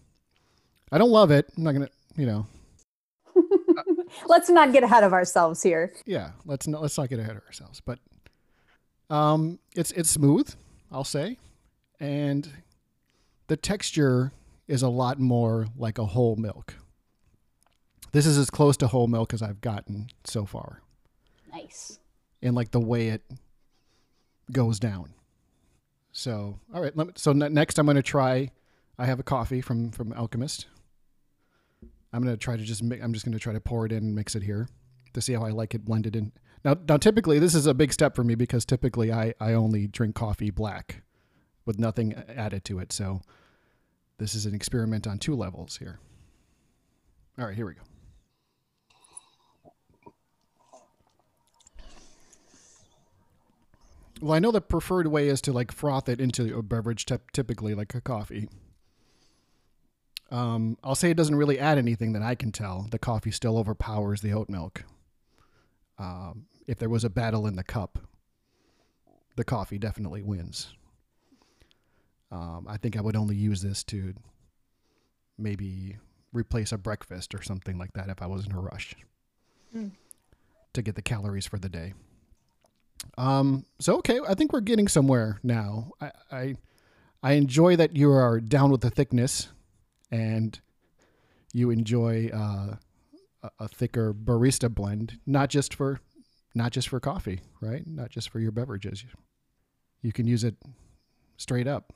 I 0.92 0.98
don't 0.98 1.10
love 1.10 1.30
it. 1.30 1.50
I'm 1.56 1.64
not 1.64 1.72
gonna, 1.72 1.88
you 2.16 2.26
know. 2.26 2.46
let's 4.28 4.48
not 4.48 4.72
get 4.72 4.84
ahead 4.84 5.02
of 5.02 5.12
ourselves 5.12 5.62
here. 5.62 5.92
Yeah, 6.04 6.30
let's 6.44 6.68
not 6.68 6.82
let's 6.82 6.96
not 6.96 7.08
get 7.08 7.18
ahead 7.18 7.36
of 7.36 7.42
ourselves. 7.44 7.80
But 7.80 7.98
um, 9.10 9.58
it's 9.74 9.90
it's 9.92 10.10
smooth, 10.10 10.54
I'll 10.92 11.02
say, 11.02 11.38
and 11.98 12.48
the 13.48 13.56
texture 13.56 14.32
is 14.68 14.82
a 14.82 14.88
lot 14.88 15.18
more 15.18 15.66
like 15.76 15.98
a 15.98 16.06
whole 16.06 16.36
milk. 16.36 16.74
This 18.16 18.24
is 18.24 18.38
as 18.38 18.48
close 18.48 18.78
to 18.78 18.86
whole 18.86 19.08
milk 19.08 19.34
as 19.34 19.42
I've 19.42 19.60
gotten 19.60 20.08
so 20.24 20.46
far. 20.46 20.80
Nice. 21.52 21.98
And 22.40 22.54
like 22.54 22.70
the 22.70 22.80
way 22.80 23.08
it 23.08 23.20
goes 24.50 24.80
down. 24.80 25.12
So, 26.12 26.58
all 26.74 26.80
right. 26.80 26.96
Me, 26.96 27.04
so 27.14 27.34
next, 27.34 27.78
I'm 27.78 27.84
going 27.84 27.96
to 27.96 28.02
try. 28.02 28.52
I 28.98 29.04
have 29.04 29.20
a 29.20 29.22
coffee 29.22 29.60
from 29.60 29.90
from 29.90 30.14
Alchemist. 30.14 30.64
I'm 32.10 32.22
going 32.22 32.34
to 32.34 32.38
try 32.38 32.56
to 32.56 32.62
just. 32.62 32.80
I'm 32.80 33.12
just 33.12 33.26
going 33.26 33.34
to 33.34 33.38
try 33.38 33.52
to 33.52 33.60
pour 33.60 33.84
it 33.84 33.92
in 33.92 33.98
and 33.98 34.14
mix 34.14 34.34
it 34.34 34.42
here 34.42 34.66
to 35.12 35.20
see 35.20 35.34
how 35.34 35.44
I 35.44 35.50
like 35.50 35.74
it 35.74 35.84
blended 35.84 36.16
in. 36.16 36.32
Now, 36.64 36.74
now, 36.88 36.96
typically 36.96 37.38
this 37.38 37.54
is 37.54 37.66
a 37.66 37.74
big 37.74 37.92
step 37.92 38.16
for 38.16 38.24
me 38.24 38.34
because 38.34 38.64
typically 38.64 39.12
I 39.12 39.34
I 39.40 39.52
only 39.52 39.88
drink 39.88 40.14
coffee 40.14 40.50
black, 40.50 41.02
with 41.66 41.78
nothing 41.78 42.14
added 42.14 42.64
to 42.64 42.78
it. 42.78 42.94
So, 42.94 43.20
this 44.16 44.34
is 44.34 44.46
an 44.46 44.54
experiment 44.54 45.06
on 45.06 45.18
two 45.18 45.36
levels 45.36 45.76
here. 45.76 45.98
All 47.38 47.44
right, 47.44 47.54
here 47.54 47.66
we 47.66 47.74
go. 47.74 47.82
Well, 54.20 54.32
I 54.32 54.38
know 54.38 54.50
the 54.50 54.60
preferred 54.60 55.08
way 55.08 55.28
is 55.28 55.40
to 55.42 55.52
like 55.52 55.72
froth 55.72 56.08
it 56.08 56.20
into 56.20 56.56
a 56.56 56.62
beverage, 56.62 57.06
typically 57.32 57.74
like 57.74 57.94
a 57.94 58.00
coffee. 58.00 58.48
Um, 60.30 60.76
I'll 60.82 60.94
say 60.94 61.10
it 61.10 61.16
doesn't 61.16 61.36
really 61.36 61.58
add 61.58 61.78
anything 61.78 62.12
that 62.14 62.22
I 62.22 62.34
can 62.34 62.50
tell. 62.50 62.86
The 62.90 62.98
coffee 62.98 63.30
still 63.30 63.58
overpowers 63.58 64.22
the 64.22 64.32
oat 64.32 64.48
milk. 64.48 64.84
Um, 65.98 66.46
if 66.66 66.78
there 66.78 66.88
was 66.88 67.04
a 67.04 67.10
battle 67.10 67.46
in 67.46 67.56
the 67.56 67.62
cup, 67.62 67.98
the 69.36 69.44
coffee 69.44 69.78
definitely 69.78 70.22
wins. 70.22 70.72
Um, 72.32 72.66
I 72.68 72.76
think 72.76 72.96
I 72.96 73.00
would 73.02 73.16
only 73.16 73.36
use 73.36 73.62
this 73.62 73.84
to 73.84 74.14
maybe 75.38 75.98
replace 76.32 76.72
a 76.72 76.78
breakfast 76.78 77.34
or 77.34 77.42
something 77.42 77.78
like 77.78 77.92
that 77.92 78.08
if 78.08 78.20
I 78.20 78.26
was 78.26 78.46
in 78.46 78.52
a 78.52 78.60
rush 78.60 78.96
mm. 79.74 79.92
to 80.72 80.82
get 80.82 80.96
the 80.96 81.02
calories 81.02 81.46
for 81.46 81.58
the 81.58 81.68
day. 81.68 81.94
Um, 83.18 83.64
so 83.78 83.96
okay, 83.98 84.20
I 84.28 84.34
think 84.34 84.52
we're 84.52 84.60
getting 84.60 84.88
somewhere 84.88 85.40
now. 85.42 85.92
I, 86.00 86.10
I 86.30 86.54
I 87.22 87.32
enjoy 87.32 87.76
that 87.76 87.96
you 87.96 88.10
are 88.10 88.40
down 88.40 88.70
with 88.70 88.82
the 88.82 88.90
thickness, 88.90 89.48
and 90.10 90.58
you 91.52 91.70
enjoy 91.70 92.30
uh, 92.32 92.76
a, 93.42 93.50
a 93.60 93.68
thicker 93.68 94.12
barista 94.12 94.72
blend, 94.72 95.18
not 95.26 95.48
just 95.50 95.74
for 95.74 96.00
not 96.54 96.72
just 96.72 96.88
for 96.88 97.00
coffee, 97.00 97.40
right? 97.60 97.86
Not 97.86 98.10
just 98.10 98.30
for 98.30 98.40
your 98.40 98.52
beverages. 98.52 99.04
You 100.02 100.12
can 100.12 100.26
use 100.26 100.44
it 100.44 100.56
straight 101.36 101.66
up. 101.66 101.92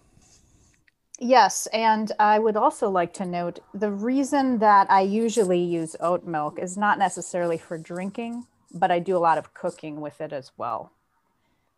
Yes, 1.19 1.66
and 1.73 2.12
I 2.19 2.38
would 2.38 2.57
also 2.57 2.88
like 2.88 3.12
to 3.14 3.26
note 3.26 3.61
the 3.75 3.90
reason 3.90 4.59
that 4.59 4.90
I 4.90 5.02
usually 5.02 5.62
use 5.62 5.95
oat 6.00 6.25
milk 6.25 6.59
is 6.59 6.78
not 6.78 6.99
necessarily 6.99 7.59
for 7.59 7.76
drinking, 7.76 8.47
but 8.72 8.90
I 8.90 8.98
do 8.98 9.16
a 9.16 9.18
lot 9.18 9.38
of 9.38 9.54
cooking 9.54 10.00
with 10.00 10.20
it 10.20 10.32
as 10.32 10.52
well. 10.56 10.92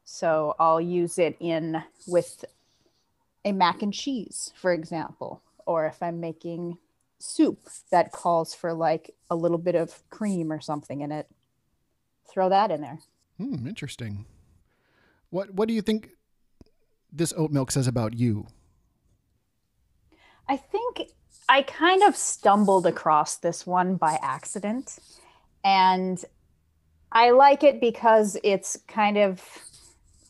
So 0.04 0.54
I'll 0.58 0.80
use 0.80 1.18
it 1.18 1.36
in 1.40 1.82
with 2.06 2.44
a 3.44 3.52
mac 3.52 3.82
and 3.82 3.92
cheese, 3.92 4.52
for 4.56 4.72
example, 4.72 5.42
or 5.66 5.86
if 5.86 6.02
I'm 6.02 6.20
making 6.20 6.78
soup 7.18 7.68
that 7.90 8.12
calls 8.12 8.54
for 8.54 8.72
like 8.72 9.14
a 9.30 9.36
little 9.36 9.58
bit 9.58 9.74
of 9.74 10.02
cream 10.10 10.52
or 10.52 10.60
something 10.60 11.00
in 11.00 11.12
it, 11.12 11.28
throw 12.28 12.48
that 12.48 12.70
in 12.70 12.80
there. 12.80 12.98
Hmm, 13.38 13.66
interesting. 13.66 14.26
What 15.30 15.54
what 15.54 15.68
do 15.68 15.74
you 15.74 15.82
think 15.82 16.10
this 17.12 17.32
oat 17.36 17.50
milk 17.50 17.70
says 17.70 17.86
about 17.86 18.14
you? 18.14 18.46
I 20.48 20.56
think 20.56 21.10
I 21.48 21.62
kind 21.62 22.02
of 22.02 22.16
stumbled 22.16 22.86
across 22.86 23.36
this 23.36 23.66
one 23.66 23.96
by 23.96 24.18
accident. 24.22 24.98
And 25.64 26.24
I 27.12 27.30
like 27.30 27.62
it 27.62 27.80
because 27.80 28.38
it's 28.42 28.78
kind 28.88 29.18
of 29.18 29.42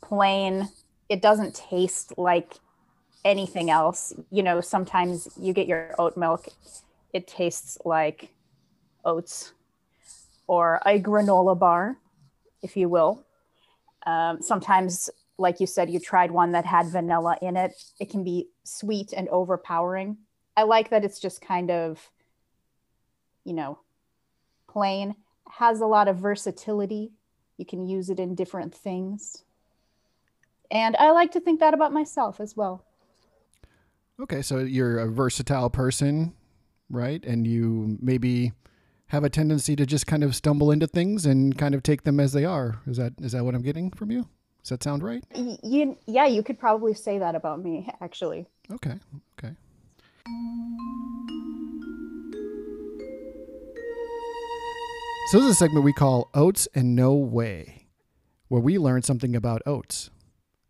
plain. 0.02 0.68
It 1.08 1.22
doesn't 1.22 1.54
taste 1.54 2.12
like 2.18 2.54
anything 3.24 3.70
else. 3.70 4.12
You 4.30 4.42
know, 4.42 4.60
sometimes 4.60 5.28
you 5.40 5.52
get 5.52 5.68
your 5.68 5.94
oat 5.98 6.16
milk, 6.16 6.48
it 7.12 7.28
tastes 7.28 7.78
like 7.84 8.30
oats 9.04 9.52
or 10.48 10.80
a 10.84 10.98
granola 11.00 11.56
bar, 11.56 11.96
if 12.62 12.76
you 12.76 12.88
will. 12.88 13.24
Um, 14.04 14.42
sometimes 14.42 15.08
like 15.38 15.60
you 15.60 15.66
said, 15.66 15.88
you 15.88 16.00
tried 16.00 16.30
one 16.30 16.52
that 16.52 16.66
had 16.66 16.86
vanilla 16.86 17.36
in 17.40 17.56
it. 17.56 17.72
It 18.00 18.10
can 18.10 18.24
be 18.24 18.48
sweet 18.64 19.12
and 19.12 19.28
overpowering. 19.28 20.16
I 20.56 20.64
like 20.64 20.90
that 20.90 21.04
it's 21.04 21.20
just 21.20 21.40
kind 21.40 21.70
of, 21.70 22.10
you 23.44 23.52
know, 23.54 23.78
plain, 24.68 25.14
has 25.48 25.80
a 25.80 25.86
lot 25.86 26.08
of 26.08 26.16
versatility. 26.16 27.12
You 27.56 27.66
can 27.66 27.86
use 27.86 28.10
it 28.10 28.18
in 28.18 28.34
different 28.34 28.74
things. 28.74 29.44
And 30.70 30.96
I 30.96 31.10
like 31.10 31.32
to 31.32 31.40
think 31.40 31.60
that 31.60 31.74
about 31.74 31.92
myself 31.92 32.40
as 32.40 32.56
well. 32.56 32.84
Okay, 34.20 34.42
so 34.42 34.58
you're 34.58 34.98
a 34.98 35.08
versatile 35.08 35.70
person, 35.70 36.34
right? 36.88 37.24
And 37.24 37.46
you 37.46 37.98
maybe 38.00 38.52
have 39.06 39.24
a 39.24 39.30
tendency 39.30 39.76
to 39.76 39.84
just 39.84 40.06
kind 40.06 40.24
of 40.24 40.34
stumble 40.34 40.70
into 40.70 40.86
things 40.86 41.26
and 41.26 41.56
kind 41.58 41.74
of 41.74 41.82
take 41.82 42.04
them 42.04 42.18
as 42.18 42.32
they 42.32 42.44
are. 42.44 42.80
Is 42.86 42.96
that 42.96 43.12
is 43.20 43.32
that 43.32 43.44
what 43.44 43.54
I'm 43.54 43.62
getting 43.62 43.90
from 43.90 44.10
you? 44.10 44.28
Does 44.62 44.70
that 44.70 44.82
sound 44.82 45.02
right? 45.02 45.24
You, 45.34 45.98
yeah, 46.06 46.26
you 46.26 46.42
could 46.42 46.58
probably 46.58 46.94
say 46.94 47.18
that 47.18 47.34
about 47.34 47.62
me, 47.62 47.90
actually. 48.00 48.46
Okay. 48.70 48.94
Okay. 49.38 49.54
So 55.30 55.38
this 55.38 55.46
is 55.46 55.52
a 55.52 55.54
segment 55.54 55.84
we 55.84 55.92
call 55.94 56.28
Oats 56.34 56.68
and 56.74 56.94
No 56.94 57.14
Way, 57.14 57.86
where 58.48 58.60
we 58.60 58.76
learn 58.76 59.02
something 59.02 59.34
about 59.34 59.62
oats. 59.64 60.10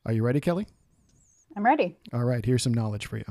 Are 0.06 0.12
you 0.12 0.22
ready, 0.22 0.40
Kelly? 0.40 0.68
I'm 1.56 1.64
ready. 1.64 1.96
All 2.12 2.24
right, 2.24 2.44
here's 2.44 2.62
some 2.62 2.74
knowledge 2.74 3.06
for 3.06 3.16
you. 3.16 3.24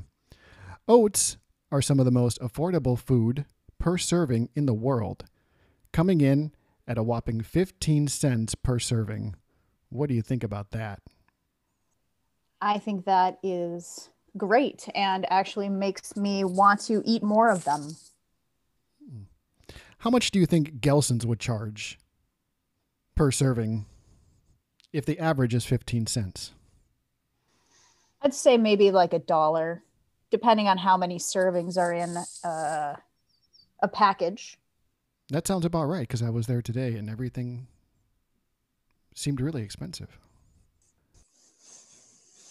Oats 0.90 1.38
are 1.72 1.82
some 1.82 2.00
of 2.00 2.06
the 2.06 2.12
most 2.12 2.40
affordable 2.42 3.00
food 3.00 3.46
per 3.80 3.98
serving 3.98 4.50
in 4.56 4.66
the 4.66 4.74
world, 4.74 5.24
coming 5.94 6.20
in 6.20 6.52
at 6.86 6.98
a 6.98 7.04
whopping 7.04 7.42
15 7.42 8.10
cents 8.10 8.56
per 8.56 8.78
serving. 8.78 9.36
What 9.90 10.10
do 10.10 10.16
you 10.16 10.22
think 10.22 10.44
about 10.44 10.72
that? 10.72 11.00
I 12.62 12.78
think 12.78 13.06
that 13.06 13.38
is 13.42 14.10
great 14.38 14.90
and 14.94 15.26
actually 15.32 15.70
makes 15.70 16.18
me 16.18 16.44
want 16.44 16.82
to 16.82 17.02
eat 17.06 17.24
more 17.24 17.50
of 17.50 17.64
them. 17.64 17.96
How 20.02 20.10
much 20.10 20.32
do 20.32 20.40
you 20.40 20.48
think 20.48 20.82
Gelson's 20.82 21.28
would 21.28 21.40
charge 21.40 22.00
per 23.16 23.30
serving 23.30 23.86
if 24.92 25.06
the 25.06 25.20
average 25.20 25.54
is 25.54 25.64
15 25.64 26.08
cents? 26.08 26.54
I'd 28.24 28.34
say 28.34 28.58
maybe 28.58 28.90
like 28.90 29.14
a 29.14 29.20
dollar, 29.20 29.84
depending 30.32 30.68
on 30.68 30.80
how 30.80 30.98
many 30.98 31.20
servings 31.20 31.78
are 31.78 31.94
in 31.94 32.18
uh, 32.44 32.96
a 33.84 33.88
package. 33.88 34.58
That 35.30 35.46
sounds 35.46 35.66
about 35.66 35.86
right 35.86 36.08
because 36.08 36.24
I 36.24 36.32
was 36.32 36.48
there 36.48 36.64
today 36.64 36.96
and 36.96 37.08
everything 37.08 37.68
seemed 39.14 39.40
really 39.40 39.62
expensive. 39.62 40.18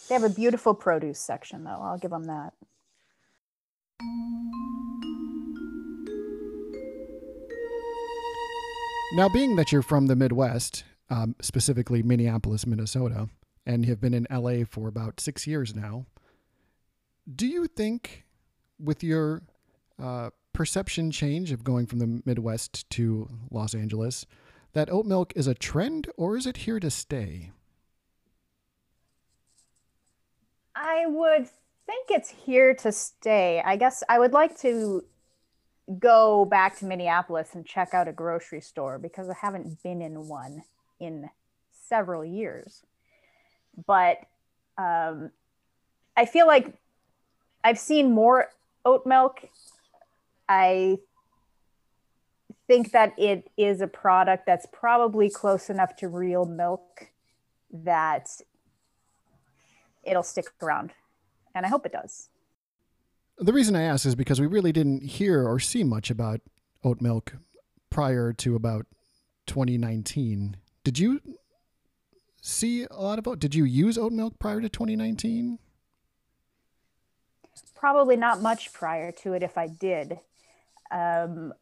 They 0.08 0.14
have 0.14 0.22
a 0.22 0.28
beautiful 0.28 0.74
produce 0.74 1.18
section, 1.18 1.64
though. 1.64 1.80
I'll 1.82 1.98
give 1.98 2.12
them 2.12 2.26
that. 2.26 2.52
Now, 9.12 9.28
being 9.28 9.56
that 9.56 9.72
you're 9.72 9.82
from 9.82 10.06
the 10.06 10.14
Midwest, 10.14 10.84
um, 11.08 11.34
specifically 11.40 12.00
Minneapolis, 12.00 12.64
Minnesota, 12.64 13.28
and 13.66 13.84
have 13.86 14.00
been 14.00 14.14
in 14.14 14.24
LA 14.30 14.64
for 14.64 14.86
about 14.86 15.18
six 15.18 15.48
years 15.48 15.74
now, 15.74 16.06
do 17.34 17.44
you 17.44 17.66
think 17.66 18.24
with 18.78 19.02
your 19.02 19.42
uh, 20.00 20.30
perception 20.52 21.10
change 21.10 21.50
of 21.50 21.64
going 21.64 21.86
from 21.86 21.98
the 21.98 22.22
Midwest 22.24 22.88
to 22.90 23.28
Los 23.50 23.74
Angeles, 23.74 24.26
that 24.74 24.88
oat 24.88 25.06
milk 25.06 25.32
is 25.34 25.48
a 25.48 25.54
trend 25.54 26.08
or 26.16 26.36
is 26.36 26.46
it 26.46 26.58
here 26.58 26.78
to 26.78 26.90
stay? 26.90 27.50
I 30.76 31.06
would 31.06 31.48
think 31.84 32.06
it's 32.10 32.30
here 32.30 32.74
to 32.74 32.92
stay. 32.92 33.60
I 33.64 33.74
guess 33.74 34.04
I 34.08 34.20
would 34.20 34.32
like 34.32 34.56
to 34.60 35.02
go 35.98 36.44
back 36.44 36.78
to 36.78 36.84
Minneapolis 36.84 37.50
and 37.54 37.66
check 37.66 37.94
out 37.94 38.08
a 38.08 38.12
grocery 38.12 38.60
store 38.60 38.98
because 38.98 39.28
I 39.28 39.34
haven't 39.40 39.82
been 39.82 40.02
in 40.02 40.28
one 40.28 40.62
in 40.98 41.30
several 41.88 42.24
years. 42.24 42.82
But 43.86 44.18
um, 44.78 45.30
I 46.16 46.26
feel 46.26 46.46
like 46.46 46.74
I've 47.64 47.78
seen 47.78 48.12
more 48.12 48.50
oat 48.84 49.06
milk. 49.06 49.40
I 50.48 50.98
think 52.66 52.92
that 52.92 53.18
it 53.18 53.50
is 53.56 53.80
a 53.80 53.86
product 53.86 54.46
that's 54.46 54.66
probably 54.72 55.28
close 55.28 55.70
enough 55.70 55.96
to 55.96 56.08
real 56.08 56.44
milk 56.44 57.08
that 57.72 58.28
it'll 60.04 60.22
stick 60.22 60.46
around. 60.62 60.92
And 61.54 61.66
I 61.66 61.68
hope 61.68 61.84
it 61.84 61.92
does. 61.92 62.28
The 63.40 63.54
reason 63.54 63.74
I 63.74 63.84
ask 63.84 64.04
is 64.04 64.14
because 64.14 64.38
we 64.38 64.46
really 64.46 64.70
didn't 64.70 65.02
hear 65.02 65.48
or 65.48 65.58
see 65.58 65.82
much 65.82 66.10
about 66.10 66.42
oat 66.84 67.00
milk 67.00 67.36
prior 67.88 68.34
to 68.34 68.54
about 68.54 68.84
2019. 69.46 70.58
Did 70.84 70.98
you 70.98 71.22
see 72.42 72.86
a 72.90 73.00
lot 73.00 73.18
of 73.18 73.26
oat? 73.26 73.38
Did 73.38 73.54
you 73.54 73.64
use 73.64 73.96
oat 73.96 74.12
milk 74.12 74.38
prior 74.38 74.60
to 74.60 74.68
2019? 74.68 75.58
Probably 77.74 78.16
not 78.16 78.42
much 78.42 78.74
prior 78.74 79.10
to 79.22 79.32
it 79.32 79.42
if 79.42 79.56
I 79.56 79.68
did. 79.68 80.18
Um, 80.90 81.54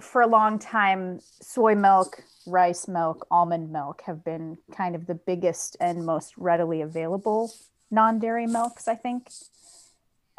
for 0.00 0.22
a 0.22 0.26
long 0.26 0.58
time, 0.58 1.20
soy 1.42 1.74
milk, 1.74 2.22
rice 2.46 2.88
milk, 2.88 3.26
almond 3.30 3.70
milk 3.70 4.00
have 4.06 4.24
been 4.24 4.56
kind 4.74 4.94
of 4.94 5.06
the 5.06 5.14
biggest 5.14 5.76
and 5.80 6.06
most 6.06 6.32
readily 6.38 6.80
available 6.80 7.52
non 7.90 8.18
dairy 8.18 8.46
milks, 8.46 8.88
I 8.88 8.94
think. 8.94 9.28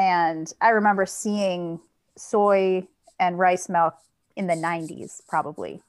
And 0.02 0.52
I 0.60 0.70
remember 0.70 1.06
seeing 1.06 1.80
soy 2.18 2.88
and 3.20 3.38
rice 3.38 3.70
milk 3.70 3.94
in 4.36 4.48
the 4.48 4.56
90s, 4.56 5.22
probably. 5.28 5.84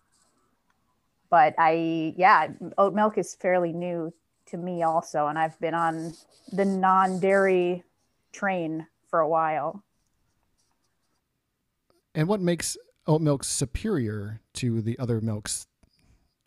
But 1.30 1.54
I, 1.56 2.12
yeah, 2.18 2.48
oat 2.76 2.92
milk 2.92 3.16
is 3.16 3.34
fairly 3.34 3.72
new 3.72 4.12
to 4.48 4.58
me 4.58 4.82
also. 4.82 5.28
And 5.28 5.38
I've 5.38 5.58
been 5.60 5.72
on 5.72 6.12
the 6.52 6.66
non 6.66 7.20
dairy 7.20 7.84
train 8.32 8.86
for 9.08 9.20
a 9.20 9.28
while. 9.28 9.82
And 12.14 12.28
what 12.28 12.42
makes 12.42 12.76
oat 13.06 13.22
milk 13.22 13.44
superior 13.44 14.42
to 14.56 14.82
the 14.82 14.98
other 14.98 15.22
milks, 15.22 15.66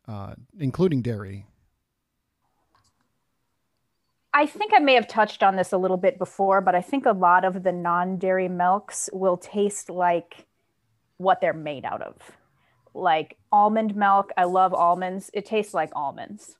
uh, 0.08 0.36
including 0.60 1.02
dairy? 1.02 1.48
I 4.38 4.46
think 4.46 4.74
I 4.76 4.80
may 4.80 4.96
have 4.96 5.08
touched 5.08 5.44
on 5.44 5.56
this 5.56 5.72
a 5.72 5.78
little 5.78 5.96
bit 5.96 6.18
before, 6.18 6.60
but 6.60 6.76
I 6.76 6.82
think 6.82 7.06
a 7.06 7.14
lot 7.14 7.46
of 7.46 7.64
the 7.64 7.72
non 7.72 8.18
dairy 8.18 8.50
milks 8.50 9.10
will 9.14 9.38
taste 9.38 9.90
like 9.90 10.46
what 11.16 11.40
they're 11.40 11.54
made 11.54 11.86
out 11.86 12.02
of. 12.02 12.18
Like 12.94 13.38
almond 13.50 13.96
milk, 13.96 14.34
I 14.36 14.44
love 14.44 14.74
almonds. 14.74 15.32
It 15.34 15.46
tastes 15.46 15.74
like 15.74 15.90
almonds. 15.96 16.58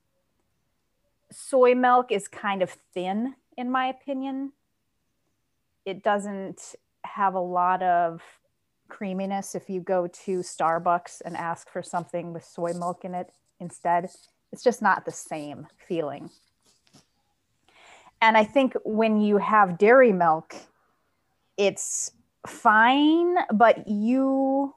soy 1.30 1.76
milk 1.76 2.14
is 2.14 2.30
kind 2.30 2.62
of 2.62 2.78
thin, 2.94 3.36
in 3.58 3.70
my 3.70 3.88
opinion. 3.88 4.54
It 5.84 6.02
doesn't 6.02 6.76
have 7.04 7.34
a 7.34 7.40
lot 7.40 7.84
of 7.84 8.22
creaminess 8.88 9.54
if 9.54 9.70
you 9.70 9.82
go 9.82 10.08
to 10.08 10.40
Starbucks 10.40 11.22
and 11.26 11.36
ask 11.36 11.70
for 11.70 11.84
something 11.84 12.32
with 12.32 12.46
soy 12.46 12.72
milk 12.72 13.04
in 13.04 13.14
it 13.14 13.34
instead. 13.60 14.10
It's 14.54 14.64
just 14.64 14.82
not 14.82 15.04
the 15.04 15.12
same 15.12 15.68
feeling. 15.90 16.30
And 18.26 18.36
I 18.36 18.44
think 18.44 18.74
when 18.84 19.22
you 19.22 19.38
have 19.38 19.78
dairy 19.78 20.12
milk, 20.12 20.56
it's 21.58 22.10
fine, 22.48 23.36
but 23.54 23.88
you, 23.88 24.74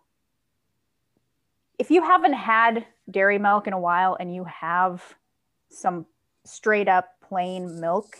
if 1.79 1.91
you 1.91 2.03
haven't 2.03 2.35
had 2.35 2.85
dairy 3.11 3.39
milk 3.39 3.67
in 3.67 3.73
a 3.73 3.81
while 3.81 4.19
and 4.21 4.35
you 4.35 4.45
have 4.45 5.03
some 5.71 6.05
straight 6.45 6.89
up 6.89 7.09
plain 7.27 7.81
milk, 7.81 8.19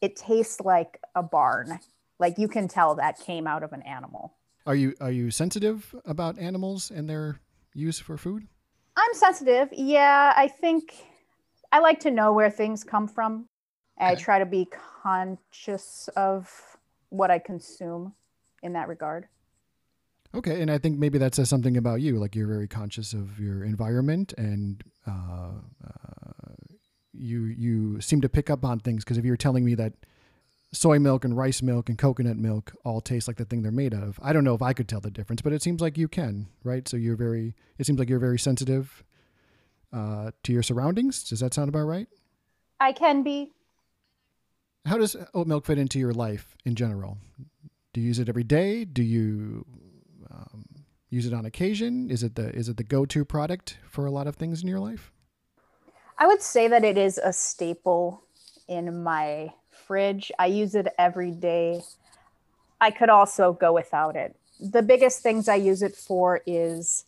it 0.00 0.14
tastes 0.14 0.60
like 0.60 1.00
a 1.16 1.24
barn. 1.24 1.80
Like 2.20 2.38
you 2.38 2.46
can 2.46 2.68
tell 2.68 2.94
that 2.94 3.18
came 3.18 3.48
out 3.48 3.64
of 3.64 3.72
an 3.72 3.82
animal. 3.82 4.34
Are 4.64 4.76
you 4.76 4.94
are 5.00 5.10
you 5.10 5.32
sensitive 5.32 5.92
about 6.04 6.38
animals 6.38 6.92
and 6.92 7.10
their 7.10 7.40
use 7.74 7.98
for 7.98 8.16
food? 8.16 8.46
I'm 8.96 9.14
sensitive. 9.14 9.70
Yeah, 9.72 10.32
I 10.36 10.46
think 10.46 10.94
I 11.72 11.80
like 11.80 11.98
to 12.00 12.12
know 12.12 12.32
where 12.32 12.48
things 12.50 12.84
come 12.84 13.08
from. 13.08 13.48
Okay. 14.00 14.12
I 14.12 14.14
try 14.14 14.38
to 14.38 14.46
be 14.46 14.68
conscious 15.02 16.08
of 16.16 16.50
what 17.10 17.30
I 17.30 17.38
consume 17.38 18.14
in 18.62 18.72
that 18.74 18.88
regard. 18.88 19.26
Okay, 20.34 20.60
and 20.60 20.70
I 20.70 20.78
think 20.78 20.98
maybe 20.98 21.18
that 21.18 21.34
says 21.34 21.48
something 21.48 21.76
about 21.76 22.00
you. 22.00 22.18
Like 22.18 22.36
you're 22.36 22.46
very 22.46 22.68
conscious 22.68 23.12
of 23.12 23.40
your 23.40 23.64
environment, 23.64 24.34
and 24.36 24.84
uh, 25.06 25.52
uh, 25.84 26.52
you 27.12 27.44
you 27.44 28.00
seem 28.00 28.20
to 28.20 28.28
pick 28.28 28.50
up 28.50 28.64
on 28.64 28.78
things. 28.78 29.04
Because 29.04 29.16
if 29.16 29.24
you're 29.24 29.38
telling 29.38 29.64
me 29.64 29.74
that 29.76 29.94
soy 30.70 30.98
milk 30.98 31.24
and 31.24 31.34
rice 31.34 31.62
milk 31.62 31.88
and 31.88 31.96
coconut 31.96 32.36
milk 32.36 32.74
all 32.84 33.00
taste 33.00 33.26
like 33.26 33.38
the 33.38 33.44
thing 33.46 33.62
they're 33.62 33.72
made 33.72 33.94
of, 33.94 34.20
I 34.22 34.34
don't 34.34 34.44
know 34.44 34.54
if 34.54 34.60
I 34.60 34.74
could 34.74 34.86
tell 34.86 35.00
the 35.00 35.10
difference, 35.10 35.40
but 35.40 35.54
it 35.54 35.62
seems 35.62 35.80
like 35.80 35.96
you 35.96 36.08
can, 36.08 36.48
right? 36.62 36.86
So 36.86 36.98
you're 36.98 37.16
very. 37.16 37.54
It 37.78 37.86
seems 37.86 37.98
like 37.98 38.10
you're 38.10 38.18
very 38.18 38.38
sensitive 38.38 39.02
uh, 39.94 40.32
to 40.42 40.52
your 40.52 40.62
surroundings. 40.62 41.26
Does 41.26 41.40
that 41.40 41.54
sound 41.54 41.70
about 41.70 41.84
right? 41.84 42.06
I 42.80 42.92
can 42.92 43.22
be. 43.22 43.52
How 44.88 44.96
does 44.96 45.16
oat 45.34 45.46
milk 45.46 45.66
fit 45.66 45.78
into 45.78 45.98
your 45.98 46.14
life 46.14 46.56
in 46.64 46.74
general? 46.74 47.18
Do 47.92 48.00
you 48.00 48.06
use 48.06 48.18
it 48.18 48.28
every 48.28 48.42
day? 48.42 48.86
Do 48.86 49.02
you 49.02 49.66
um, 50.30 50.64
use 51.10 51.26
it 51.26 51.34
on 51.34 51.44
occasion? 51.44 52.10
Is 52.10 52.22
it 52.22 52.36
the 52.36 52.48
is 52.50 52.70
it 52.70 52.78
the 52.78 52.84
go 52.84 53.04
to 53.04 53.22
product 53.22 53.76
for 53.86 54.06
a 54.06 54.10
lot 54.10 54.26
of 54.26 54.36
things 54.36 54.62
in 54.62 54.68
your 54.68 54.80
life? 54.80 55.12
I 56.16 56.26
would 56.26 56.40
say 56.40 56.68
that 56.68 56.84
it 56.84 56.96
is 56.96 57.18
a 57.18 57.34
staple 57.34 58.22
in 58.66 59.02
my 59.02 59.52
fridge. 59.68 60.32
I 60.38 60.46
use 60.46 60.74
it 60.74 60.88
every 60.98 61.32
day. 61.32 61.82
I 62.80 62.90
could 62.90 63.10
also 63.10 63.52
go 63.52 63.74
without 63.74 64.16
it. 64.16 64.36
The 64.58 64.82
biggest 64.82 65.22
things 65.22 65.48
I 65.48 65.56
use 65.56 65.82
it 65.82 65.94
for 65.94 66.40
is 66.46 67.04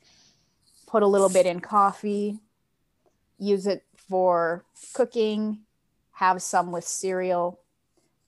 put 0.87 1.03
a 1.03 1.07
little 1.07 1.31
bit 1.31 1.47
in 1.47 1.61
coffee, 1.61 2.41
use 3.39 3.67
it 3.67 3.85
for 3.97 4.67
cooking, 4.93 5.61
have 6.13 6.43
some 6.43 6.73
with 6.73 6.85
cereal. 6.85 7.60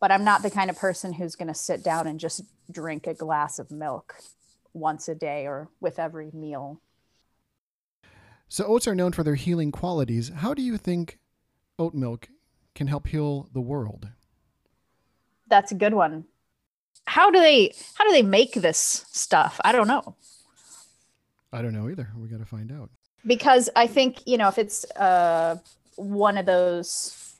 But 0.02 0.10
I'm 0.10 0.24
not 0.24 0.42
the 0.42 0.50
kind 0.50 0.68
of 0.68 0.76
person 0.76 1.12
who's 1.12 1.36
going 1.36 1.46
to 1.46 1.54
sit 1.54 1.84
down 1.84 2.08
and 2.08 2.18
just 2.18 2.42
drink 2.68 3.06
a 3.06 3.14
glass 3.14 3.60
of 3.60 3.70
milk 3.70 4.16
once 4.74 5.06
a 5.06 5.14
day 5.14 5.46
or 5.46 5.68
with 5.80 6.00
every 6.00 6.32
meal. 6.32 6.80
So, 8.48 8.64
oats 8.64 8.88
are 8.88 8.96
known 8.96 9.12
for 9.12 9.22
their 9.22 9.36
healing 9.36 9.70
qualities. 9.70 10.32
How 10.34 10.54
do 10.54 10.62
you 10.62 10.76
think 10.76 11.20
oat 11.78 11.94
milk 11.94 12.28
can 12.74 12.88
help 12.88 13.06
heal 13.06 13.48
the 13.54 13.60
world? 13.60 14.08
That's 15.46 15.70
a 15.70 15.76
good 15.76 15.94
one. 15.94 16.24
How 17.06 17.30
do 17.30 17.38
they 17.38 17.72
how 17.94 18.04
do 18.04 18.10
they 18.10 18.22
make 18.22 18.54
this 18.54 19.06
stuff? 19.12 19.60
I 19.64 19.70
don't 19.70 19.86
know. 19.86 20.16
I 21.52 21.62
don't 21.62 21.74
know 21.74 21.88
either. 21.88 22.10
We 22.18 22.26
got 22.26 22.40
to 22.40 22.44
find 22.44 22.72
out. 22.72 22.90
Because 23.24 23.70
I 23.76 23.86
think, 23.86 24.26
you 24.26 24.36
know, 24.36 24.48
if 24.48 24.58
it's 24.58 24.84
uh 24.96 25.58
one 25.94 26.38
of 26.38 26.46
those 26.46 27.31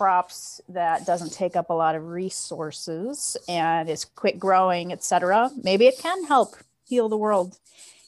crops 0.00 0.62
that 0.66 1.04
doesn't 1.04 1.30
take 1.30 1.56
up 1.56 1.68
a 1.68 1.74
lot 1.74 1.94
of 1.94 2.06
resources 2.06 3.36
and 3.46 3.86
is 3.86 4.06
quick 4.06 4.38
growing, 4.38 4.92
etc., 4.92 5.50
maybe 5.62 5.86
it 5.86 5.98
can 5.98 6.24
help 6.24 6.56
heal 6.86 7.10
the 7.10 7.18
world. 7.18 7.58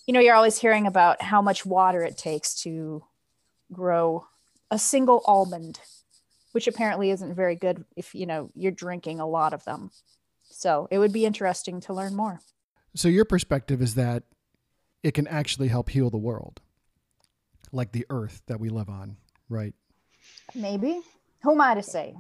You 0.07 0.15
know, 0.15 0.21
you're 0.21 0.35
always 0.35 0.59
hearing 0.59 0.87
about 0.87 1.21
how 1.21 1.43
much 1.43 1.67
water 1.67 2.03
it 2.03 2.17
takes 2.17 2.63
to 2.63 3.05
grow 3.71 4.27
a 4.71 4.79
single 4.79 5.23
almond, 5.27 5.81
which 6.53 6.67
apparently 6.67 7.11
isn't 7.11 7.35
very 7.35 7.57
good 7.57 7.85
if 7.95 8.15
you 8.15 8.25
know 8.25 8.49
you're 8.55 8.73
drinking 8.73 9.21
a 9.21 9.29
lot 9.29 9.53
of 9.53 9.63
them. 9.67 9.91
So 10.45 10.89
it 10.91 10.97
would 10.97 11.13
be 11.13 11.27
interesting 11.27 11.79
to 11.83 11.93
learn 11.93 12.17
more. 12.17 12.41
So 12.95 13.09
your 13.09 13.27
perspective 13.27 13.83
is 13.83 13.97
that 13.97 14.23
it 15.03 15.13
can 15.13 15.27
actually 15.27 15.69
help 15.69 15.91
heal 15.91 16.09
the 16.09 16.17
world, 16.17 16.63
like 17.71 17.93
the 17.93 18.07
earth 18.09 18.41
that 18.47 18.61
we 18.61 18.71
live 18.71 18.89
on, 18.89 19.19
right? 19.51 19.75
Maybe. 20.55 21.03
Who 21.43 21.53
am 21.53 21.61
I 21.61 21.75
to 21.75 21.83
say? 21.83 22.15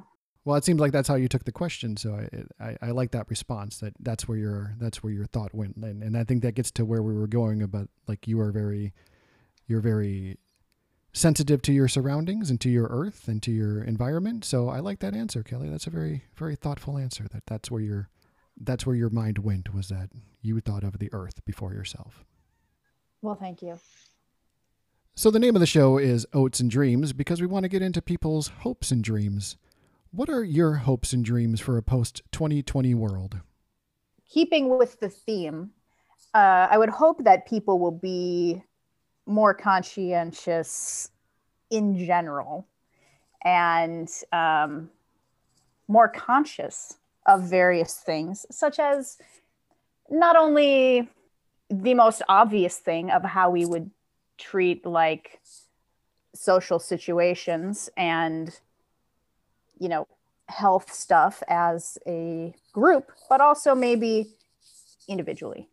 Well, 0.45 0.57
it 0.57 0.65
seems 0.65 0.81
like 0.81 0.91
that's 0.91 1.09
how 1.09 1.15
you 1.15 1.29
took 1.29 1.45
the 1.45 1.53
question, 1.53 1.97
so 1.97 2.15
I, 2.61 2.65
I, 2.65 2.77
I 2.83 2.91
like 2.91 3.13
that 3.13 3.31
response. 3.31 3.79
That 3.79 3.95
that's 4.01 4.27
where 4.27 4.39
your 4.39 4.75
that's 4.81 5.03
where 5.03 5.13
your 5.13 5.27
thought 5.27 5.55
went, 5.55 5.77
and, 5.77 6.03
and 6.03 6.17
I 6.17 6.25
think 6.25 6.43
that 6.43 6.57
gets 6.57 6.73
to 6.73 6.85
where 6.85 7.03
we 7.03 7.15
were 7.15 7.29
going 7.29 7.63
about 7.63 7.89
like 8.09 8.27
you 8.27 8.41
are 8.41 8.51
very, 8.51 8.93
you're 9.69 9.81
very 9.81 10.39
sensitive 11.13 11.63
to 11.63 11.73
your 11.73 11.87
surroundings 11.87 12.51
and 12.51 12.61
to 12.63 12.71
your 12.71 12.89
earth 12.89 13.29
and 13.29 13.41
to 13.45 13.53
your 13.53 13.85
environment. 13.85 14.45
So 14.45 14.69
I 14.69 14.81
like 14.81 14.99
that 15.01 15.15
answer, 15.15 15.45
Kelly. 15.45 15.69
That's 15.69 15.87
a 15.87 15.91
very 15.91 16.25
very 16.35 16.57
thoughtful 16.57 16.99
answer. 16.99 17.29
That 17.31 17.45
that's 17.47 17.71
where 17.71 17.83
your 17.83 18.09
that's 18.61 18.85
where 18.85 18.97
your 18.97 19.11
mind 19.11 19.39
went 19.39 19.73
was 19.73 19.89
that 19.89 20.11
you 20.41 20.59
thought 20.61 20.83
of 20.83 20.99
the 20.99 21.11
earth 21.13 21.45
before 21.45 21.73
yourself. 21.73 22.25
Well, 23.21 23.37
thank 23.37 23.63
you. 23.63 23.79
So, 25.15 25.31
the 25.31 25.39
name 25.39 25.55
of 25.55 25.61
the 25.61 25.67
show 25.67 25.99
is 25.99 26.27
Oats 26.33 26.59
and 26.59 26.71
Dreams 26.71 27.13
because 27.13 27.43
we 27.43 27.47
want 27.47 27.65
to 27.65 27.69
get 27.69 27.83
into 27.83 28.01
people's 28.01 28.49
hopes 28.61 28.91
and 28.91 29.05
dreams. 29.05 29.59
What 30.11 30.31
are 30.31 30.43
your 30.43 30.77
hopes 30.77 31.13
and 31.13 31.23
dreams 31.23 31.61
for 31.61 31.77
a 31.77 31.83
post 31.83 32.23
2020 32.33 32.95
world? 32.95 33.41
Keeping 34.27 34.79
with 34.79 35.01
the 35.01 35.11
theme, 35.11 35.73
uh, 36.33 36.67
I 36.71 36.79
would 36.79 36.89
hope 36.89 37.25
that 37.25 37.47
people 37.47 37.79
will 37.79 37.93
be 37.93 38.63
more 39.27 39.53
conscientious 39.53 41.11
in 41.69 41.99
general 42.07 42.67
and 43.45 44.09
um, 44.33 44.89
more 45.89 46.09
conscious 46.09 46.97
of 47.27 47.43
various 47.43 47.97
things, 47.97 48.47
such 48.51 48.79
as 48.79 49.19
not 50.09 50.37
only 50.37 51.11
the 51.69 51.93
most 51.93 52.23
obvious 52.31 52.79
thing 52.79 53.11
of 53.11 53.23
how 53.23 53.51
we 53.51 53.67
would 53.67 53.91
treat 54.43 54.85
like 54.85 55.41
social 56.35 56.79
situations 56.79 57.91
and 57.97 58.59
you 59.79 59.89
know 59.89 60.07
health 60.49 60.93
stuff 60.93 61.43
as 61.49 61.99
a 62.07 62.55
group 62.73 63.13
but 63.29 63.41
also 63.41 63.75
maybe 63.75 64.35
individually. 65.09 65.69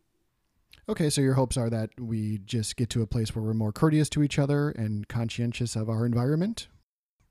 Okay 0.88 1.10
so 1.10 1.20
your 1.20 1.34
hopes 1.34 1.56
are 1.56 1.70
that 1.70 1.90
we 1.98 2.38
just 2.44 2.76
get 2.76 2.90
to 2.90 3.02
a 3.02 3.06
place 3.06 3.34
where 3.34 3.44
we're 3.44 3.54
more 3.54 3.72
courteous 3.72 4.08
to 4.10 4.22
each 4.22 4.38
other 4.38 4.70
and 4.70 5.08
conscientious 5.08 5.76
of 5.76 5.88
our 5.88 6.06
environment 6.06 6.68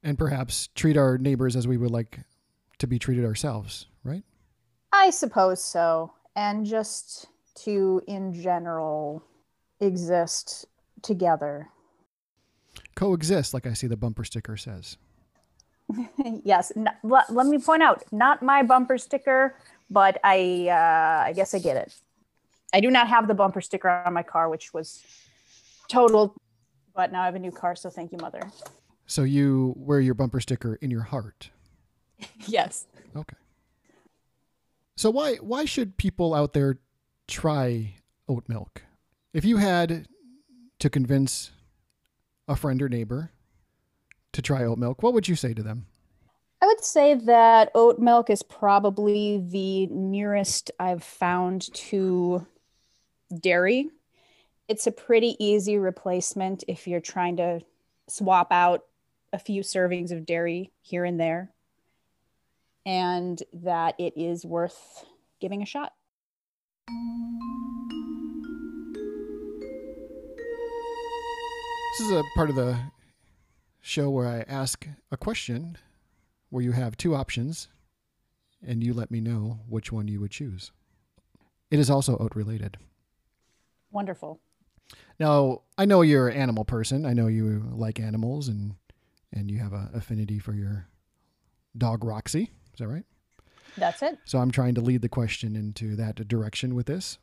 and 0.03 0.17
perhaps 0.17 0.69
treat 0.75 0.97
our 0.97 1.17
neighbors 1.17 1.55
as 1.55 1.67
we 1.67 1.77
would 1.77 1.91
like 1.91 2.19
to 2.77 2.87
be 2.87 2.99
treated 2.99 3.25
ourselves 3.25 3.87
right? 4.03 4.23
I 4.91 5.09
suppose 5.09 5.63
so. 5.63 6.13
And 6.35 6.65
just 6.65 7.27
to 7.63 8.01
in 8.07 8.33
general 8.33 9.23
exist 9.79 10.65
together. 11.03 11.69
Coexist, 12.95 13.53
like 13.53 13.65
I 13.65 13.73
see 13.73 13.87
the 13.87 13.97
bumper 13.97 14.23
sticker 14.23 14.57
says. 14.57 14.97
yes. 16.43 16.71
let, 17.03 17.33
let, 17.33 17.47
me 17.47 17.57
point 17.57 17.81
out, 17.81 18.03
not 18.11 18.43
my 18.43 18.63
bumper 18.63 18.97
sticker, 18.97 19.55
but 19.89 20.17
I, 20.23 20.67
uh, 20.69 21.27
I 21.27 21.33
guess 21.33 21.53
I 21.53 21.59
get 21.59 21.77
it. 21.77 21.93
I 22.73 22.79
do 22.79 22.91
not 22.91 23.07
have 23.07 23.27
the 23.27 23.33
bumper 23.33 23.61
sticker 23.61 23.89
on 23.89 24.13
my 24.13 24.23
car, 24.23 24.49
which 24.49 24.73
was 24.73 25.03
totaled, 25.87 26.35
but 26.95 27.11
now 27.11 27.21
I 27.21 27.25
have 27.25 27.35
a 27.35 27.39
new 27.39 27.51
car. 27.51 27.75
So 27.75 27.89
thank 27.89 28.11
you, 28.11 28.17
mother. 28.19 28.41
So 29.07 29.23
you 29.23 29.73
wear 29.75 29.99
your 29.99 30.13
bumper 30.13 30.39
sticker 30.39 30.75
in 30.75 30.91
your 30.91 31.01
heart. 31.01 31.49
yes. 32.47 32.85
Okay. 33.15 33.35
So 34.95 35.09
why 35.09 35.35
why 35.35 35.65
should 35.65 35.97
people 35.97 36.35
out 36.35 36.53
there 36.53 36.79
try 37.27 37.95
oat 38.27 38.43
milk? 38.47 38.83
If 39.33 39.45
you 39.45 39.57
had 39.57 40.07
to 40.79 40.89
convince 40.89 41.51
a 42.47 42.55
friend 42.55 42.81
or 42.81 42.89
neighbor 42.89 43.31
to 44.33 44.41
try 44.41 44.63
oat 44.63 44.77
milk, 44.77 45.03
what 45.03 45.13
would 45.13 45.27
you 45.27 45.35
say 45.35 45.53
to 45.53 45.63
them? 45.63 45.85
I 46.61 46.65
would 46.65 46.83
say 46.83 47.13
that 47.13 47.71
oat 47.73 47.99
milk 47.99 48.29
is 48.29 48.43
probably 48.43 49.43
the 49.49 49.87
nearest 49.87 50.71
I've 50.79 51.03
found 51.03 51.73
to 51.73 52.45
dairy. 53.39 53.89
It's 54.67 54.87
a 54.87 54.91
pretty 54.91 55.35
easy 55.43 55.77
replacement 55.77 56.63
if 56.67 56.87
you're 56.87 56.99
trying 56.99 57.37
to 57.37 57.61
swap 58.07 58.51
out 58.51 58.85
a 59.31 59.39
few 59.39 59.61
servings 59.61 60.11
of 60.11 60.25
dairy 60.25 60.71
here 60.81 61.05
and 61.05 61.19
there, 61.19 61.51
and 62.85 63.41
that 63.53 63.95
it 63.99 64.13
is 64.17 64.45
worth 64.45 65.05
giving 65.39 65.61
a 65.61 65.65
shot. 65.65 65.93
This 71.99 72.11
is 72.11 72.17
a 72.17 72.23
part 72.33 72.49
of 72.49 72.55
the 72.55 72.79
show 73.81 74.09
where 74.09 74.25
I 74.25 74.45
ask 74.47 74.87
a 75.11 75.17
question 75.17 75.77
where 76.49 76.63
you 76.63 76.71
have 76.71 76.95
two 76.95 77.13
options 77.13 77.67
and 78.65 78.81
you 78.81 78.93
let 78.93 79.11
me 79.11 79.19
know 79.19 79.59
which 79.67 79.91
one 79.91 80.07
you 80.07 80.21
would 80.21 80.31
choose. 80.31 80.71
It 81.69 81.77
is 81.77 81.89
also 81.89 82.15
oat 82.15 82.37
related. 82.37 82.77
Wonderful. 83.91 84.39
Now, 85.19 85.63
I 85.77 85.83
know 85.83 86.01
you're 86.01 86.29
an 86.29 86.37
animal 86.37 86.63
person. 86.63 87.05
I 87.05 87.11
know 87.11 87.27
you 87.27 87.65
like 87.73 87.99
animals 87.99 88.47
and 88.47 88.75
and 89.33 89.51
you 89.51 89.59
have 89.59 89.73
an 89.73 89.89
affinity 89.93 90.39
for 90.39 90.53
your 90.53 90.87
dog 91.77 92.05
Roxy. 92.05 92.43
Is 92.71 92.79
that 92.79 92.87
right? 92.87 93.05
That's 93.77 94.01
it. 94.03 94.19
So 94.23 94.39
I'm 94.39 94.51
trying 94.51 94.75
to 94.75 94.81
lead 94.81 95.01
the 95.01 95.09
question 95.09 95.53
into 95.57 95.97
that 95.97 96.25
direction 96.29 96.75
with 96.75 96.85
this. 96.85 97.17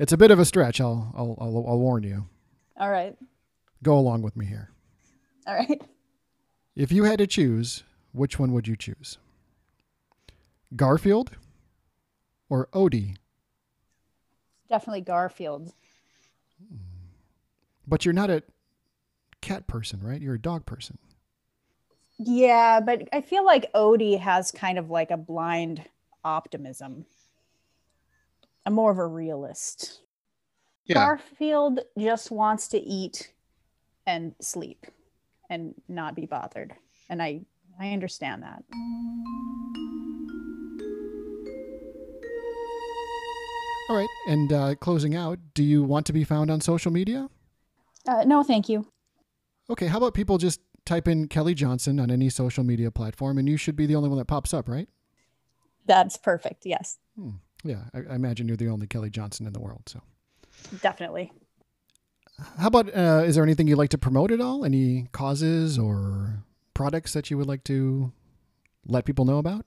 It's 0.00 0.12
a 0.12 0.18
bit 0.18 0.32
of 0.32 0.40
a 0.40 0.44
stretch. 0.44 0.80
I'll 0.80 1.12
I'll 1.16 1.38
I'll, 1.40 1.64
I'll 1.68 1.78
warn 1.78 2.02
you. 2.02 2.26
All 2.76 2.90
right. 2.90 3.16
Go 3.82 3.98
along 3.98 4.22
with 4.22 4.36
me 4.36 4.46
here. 4.46 4.70
All 5.46 5.54
right. 5.54 5.80
If 6.76 6.92
you 6.92 7.04
had 7.04 7.18
to 7.18 7.26
choose, 7.26 7.82
which 8.12 8.38
one 8.38 8.52
would 8.52 8.68
you 8.68 8.76
choose? 8.76 9.18
Garfield 10.76 11.32
or 12.48 12.68
Odie? 12.72 13.16
Definitely 14.68 15.00
Garfield. 15.00 15.72
But 17.86 18.04
you're 18.04 18.14
not 18.14 18.30
a 18.30 18.42
cat 19.40 19.66
person, 19.66 20.00
right? 20.02 20.20
You're 20.20 20.34
a 20.34 20.40
dog 20.40 20.66
person. 20.66 20.98
Yeah, 22.18 22.80
but 22.80 23.08
I 23.12 23.22
feel 23.22 23.44
like 23.44 23.72
Odie 23.72 24.18
has 24.20 24.52
kind 24.52 24.78
of 24.78 24.90
like 24.90 25.10
a 25.10 25.16
blind 25.16 25.82
optimism. 26.22 27.06
I'm 28.66 28.74
more 28.74 28.90
of 28.90 28.98
a 28.98 29.06
realist. 29.06 30.02
Garfield 30.92 31.80
just 31.98 32.30
wants 32.30 32.68
to 32.68 32.78
eat 32.78 33.32
and 34.06 34.34
sleep 34.40 34.86
and 35.48 35.74
not 35.88 36.14
be 36.14 36.26
bothered. 36.26 36.74
And 37.08 37.22
I 37.22 37.42
I 37.78 37.92
understand 37.92 38.42
that. 38.42 38.62
All 43.88 43.96
right. 43.96 44.08
And 44.28 44.52
uh, 44.52 44.74
closing 44.76 45.16
out, 45.16 45.38
do 45.54 45.64
you 45.64 45.82
want 45.82 46.06
to 46.06 46.12
be 46.12 46.22
found 46.22 46.48
on 46.50 46.60
social 46.60 46.92
media? 46.92 47.28
Uh, 48.06 48.22
no, 48.24 48.42
thank 48.44 48.68
you. 48.68 48.86
Okay. 49.68 49.86
How 49.86 49.98
about 49.98 50.14
people 50.14 50.38
just 50.38 50.60
type 50.86 51.08
in 51.08 51.26
Kelly 51.26 51.54
Johnson 51.54 51.98
on 51.98 52.10
any 52.10 52.28
social 52.30 52.62
media 52.62 52.90
platform 52.92 53.36
and 53.38 53.48
you 53.48 53.56
should 53.56 53.74
be 53.76 53.86
the 53.86 53.96
only 53.96 54.08
one 54.08 54.18
that 54.18 54.26
pops 54.26 54.54
up, 54.54 54.68
right? 54.68 54.88
That's 55.86 56.16
perfect. 56.16 56.66
Yes, 56.66 56.98
Hmm. 57.16 57.30
Yeah. 57.64 57.84
I, 57.92 58.12
I 58.12 58.14
imagine 58.14 58.46
you're 58.46 58.56
the 58.56 58.68
only 58.68 58.86
Kelly 58.86 59.10
Johnson 59.10 59.46
in 59.46 59.52
the 59.52 59.60
world. 59.60 59.82
So, 59.88 60.00
definitely. 60.80 61.32
How 62.58 62.68
about 62.68 62.94
uh, 62.94 63.22
is 63.24 63.34
there 63.34 63.44
anything 63.44 63.68
you'd 63.68 63.78
like 63.78 63.90
to 63.90 63.98
promote 63.98 64.30
at 64.30 64.40
all? 64.40 64.64
Any 64.64 65.08
causes 65.12 65.78
or 65.78 66.42
products 66.74 67.12
that 67.12 67.30
you 67.30 67.38
would 67.38 67.46
like 67.46 67.64
to 67.64 68.12
let 68.86 69.04
people 69.04 69.24
know 69.24 69.38
about? 69.38 69.64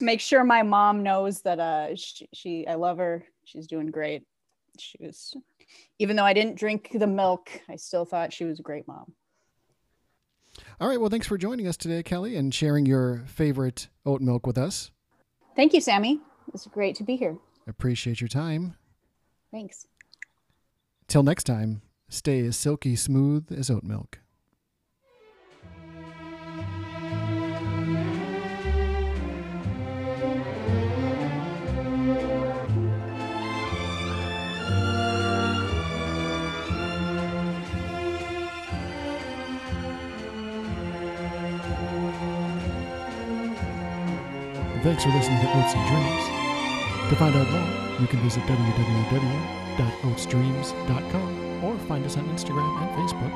Make 0.00 0.20
sure 0.20 0.44
my 0.44 0.62
mom 0.62 1.02
knows 1.02 1.42
that 1.42 1.60
uh 1.60 1.94
she, 1.94 2.28
she 2.32 2.66
I 2.66 2.74
love 2.74 2.98
her. 2.98 3.24
She's 3.44 3.66
doing 3.66 3.90
great. 3.90 4.24
She 4.78 4.98
was 5.00 5.36
even 5.98 6.16
though 6.16 6.24
I 6.24 6.32
didn't 6.32 6.58
drink 6.58 6.90
the 6.92 7.06
milk, 7.06 7.48
I 7.68 7.76
still 7.76 8.04
thought 8.04 8.32
she 8.32 8.44
was 8.44 8.58
a 8.60 8.62
great 8.62 8.86
mom. 8.88 9.12
All 10.80 10.88
right. 10.88 11.00
Well, 11.00 11.10
thanks 11.10 11.26
for 11.26 11.38
joining 11.38 11.66
us 11.66 11.76
today, 11.76 12.02
Kelly, 12.02 12.36
and 12.36 12.54
sharing 12.54 12.86
your 12.86 13.24
favorite 13.26 13.88
oat 14.06 14.20
milk 14.20 14.46
with 14.46 14.58
us. 14.58 14.90
Thank 15.56 15.72
you, 15.72 15.80
Sammy. 15.80 16.20
It's 16.52 16.66
great 16.66 16.96
to 16.96 17.04
be 17.04 17.16
here. 17.16 17.36
Appreciate 17.66 18.20
your 18.20 18.28
time. 18.28 18.76
Thanks. 19.50 19.86
Till 21.06 21.22
next 21.22 21.44
time, 21.44 21.82
stay 22.08 22.40
as 22.40 22.56
silky 22.56 22.96
smooth 22.96 23.52
as 23.56 23.70
oat 23.70 23.84
milk. 23.84 24.18
Thanks 44.82 45.02
for 45.02 45.08
listening 45.10 45.40
to 45.40 45.48
Oats 45.48 45.74
and 45.74 45.86
Dreams. 45.88 47.08
To 47.08 47.16
find 47.16 47.34
out 47.34 47.50
more, 47.50 48.00
you 48.00 48.06
can 48.06 48.20
visit 48.20 48.42
www.oatsdreams.com 49.76 51.64
or 51.64 51.78
find 51.86 52.04
us 52.04 52.16
on 52.16 52.24
Instagram 52.28 52.82
and 52.82 52.90
Facebook 52.96 53.32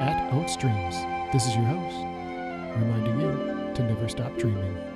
at 0.00 0.32
Oats 0.34 0.56
Dreams. 0.56 0.96
This 1.32 1.46
is 1.46 1.54
your 1.54 1.64
host, 1.64 1.96
reminding 2.78 3.20
you 3.20 3.74
to 3.74 3.82
never 3.82 4.08
stop 4.08 4.36
dreaming. 4.38 4.93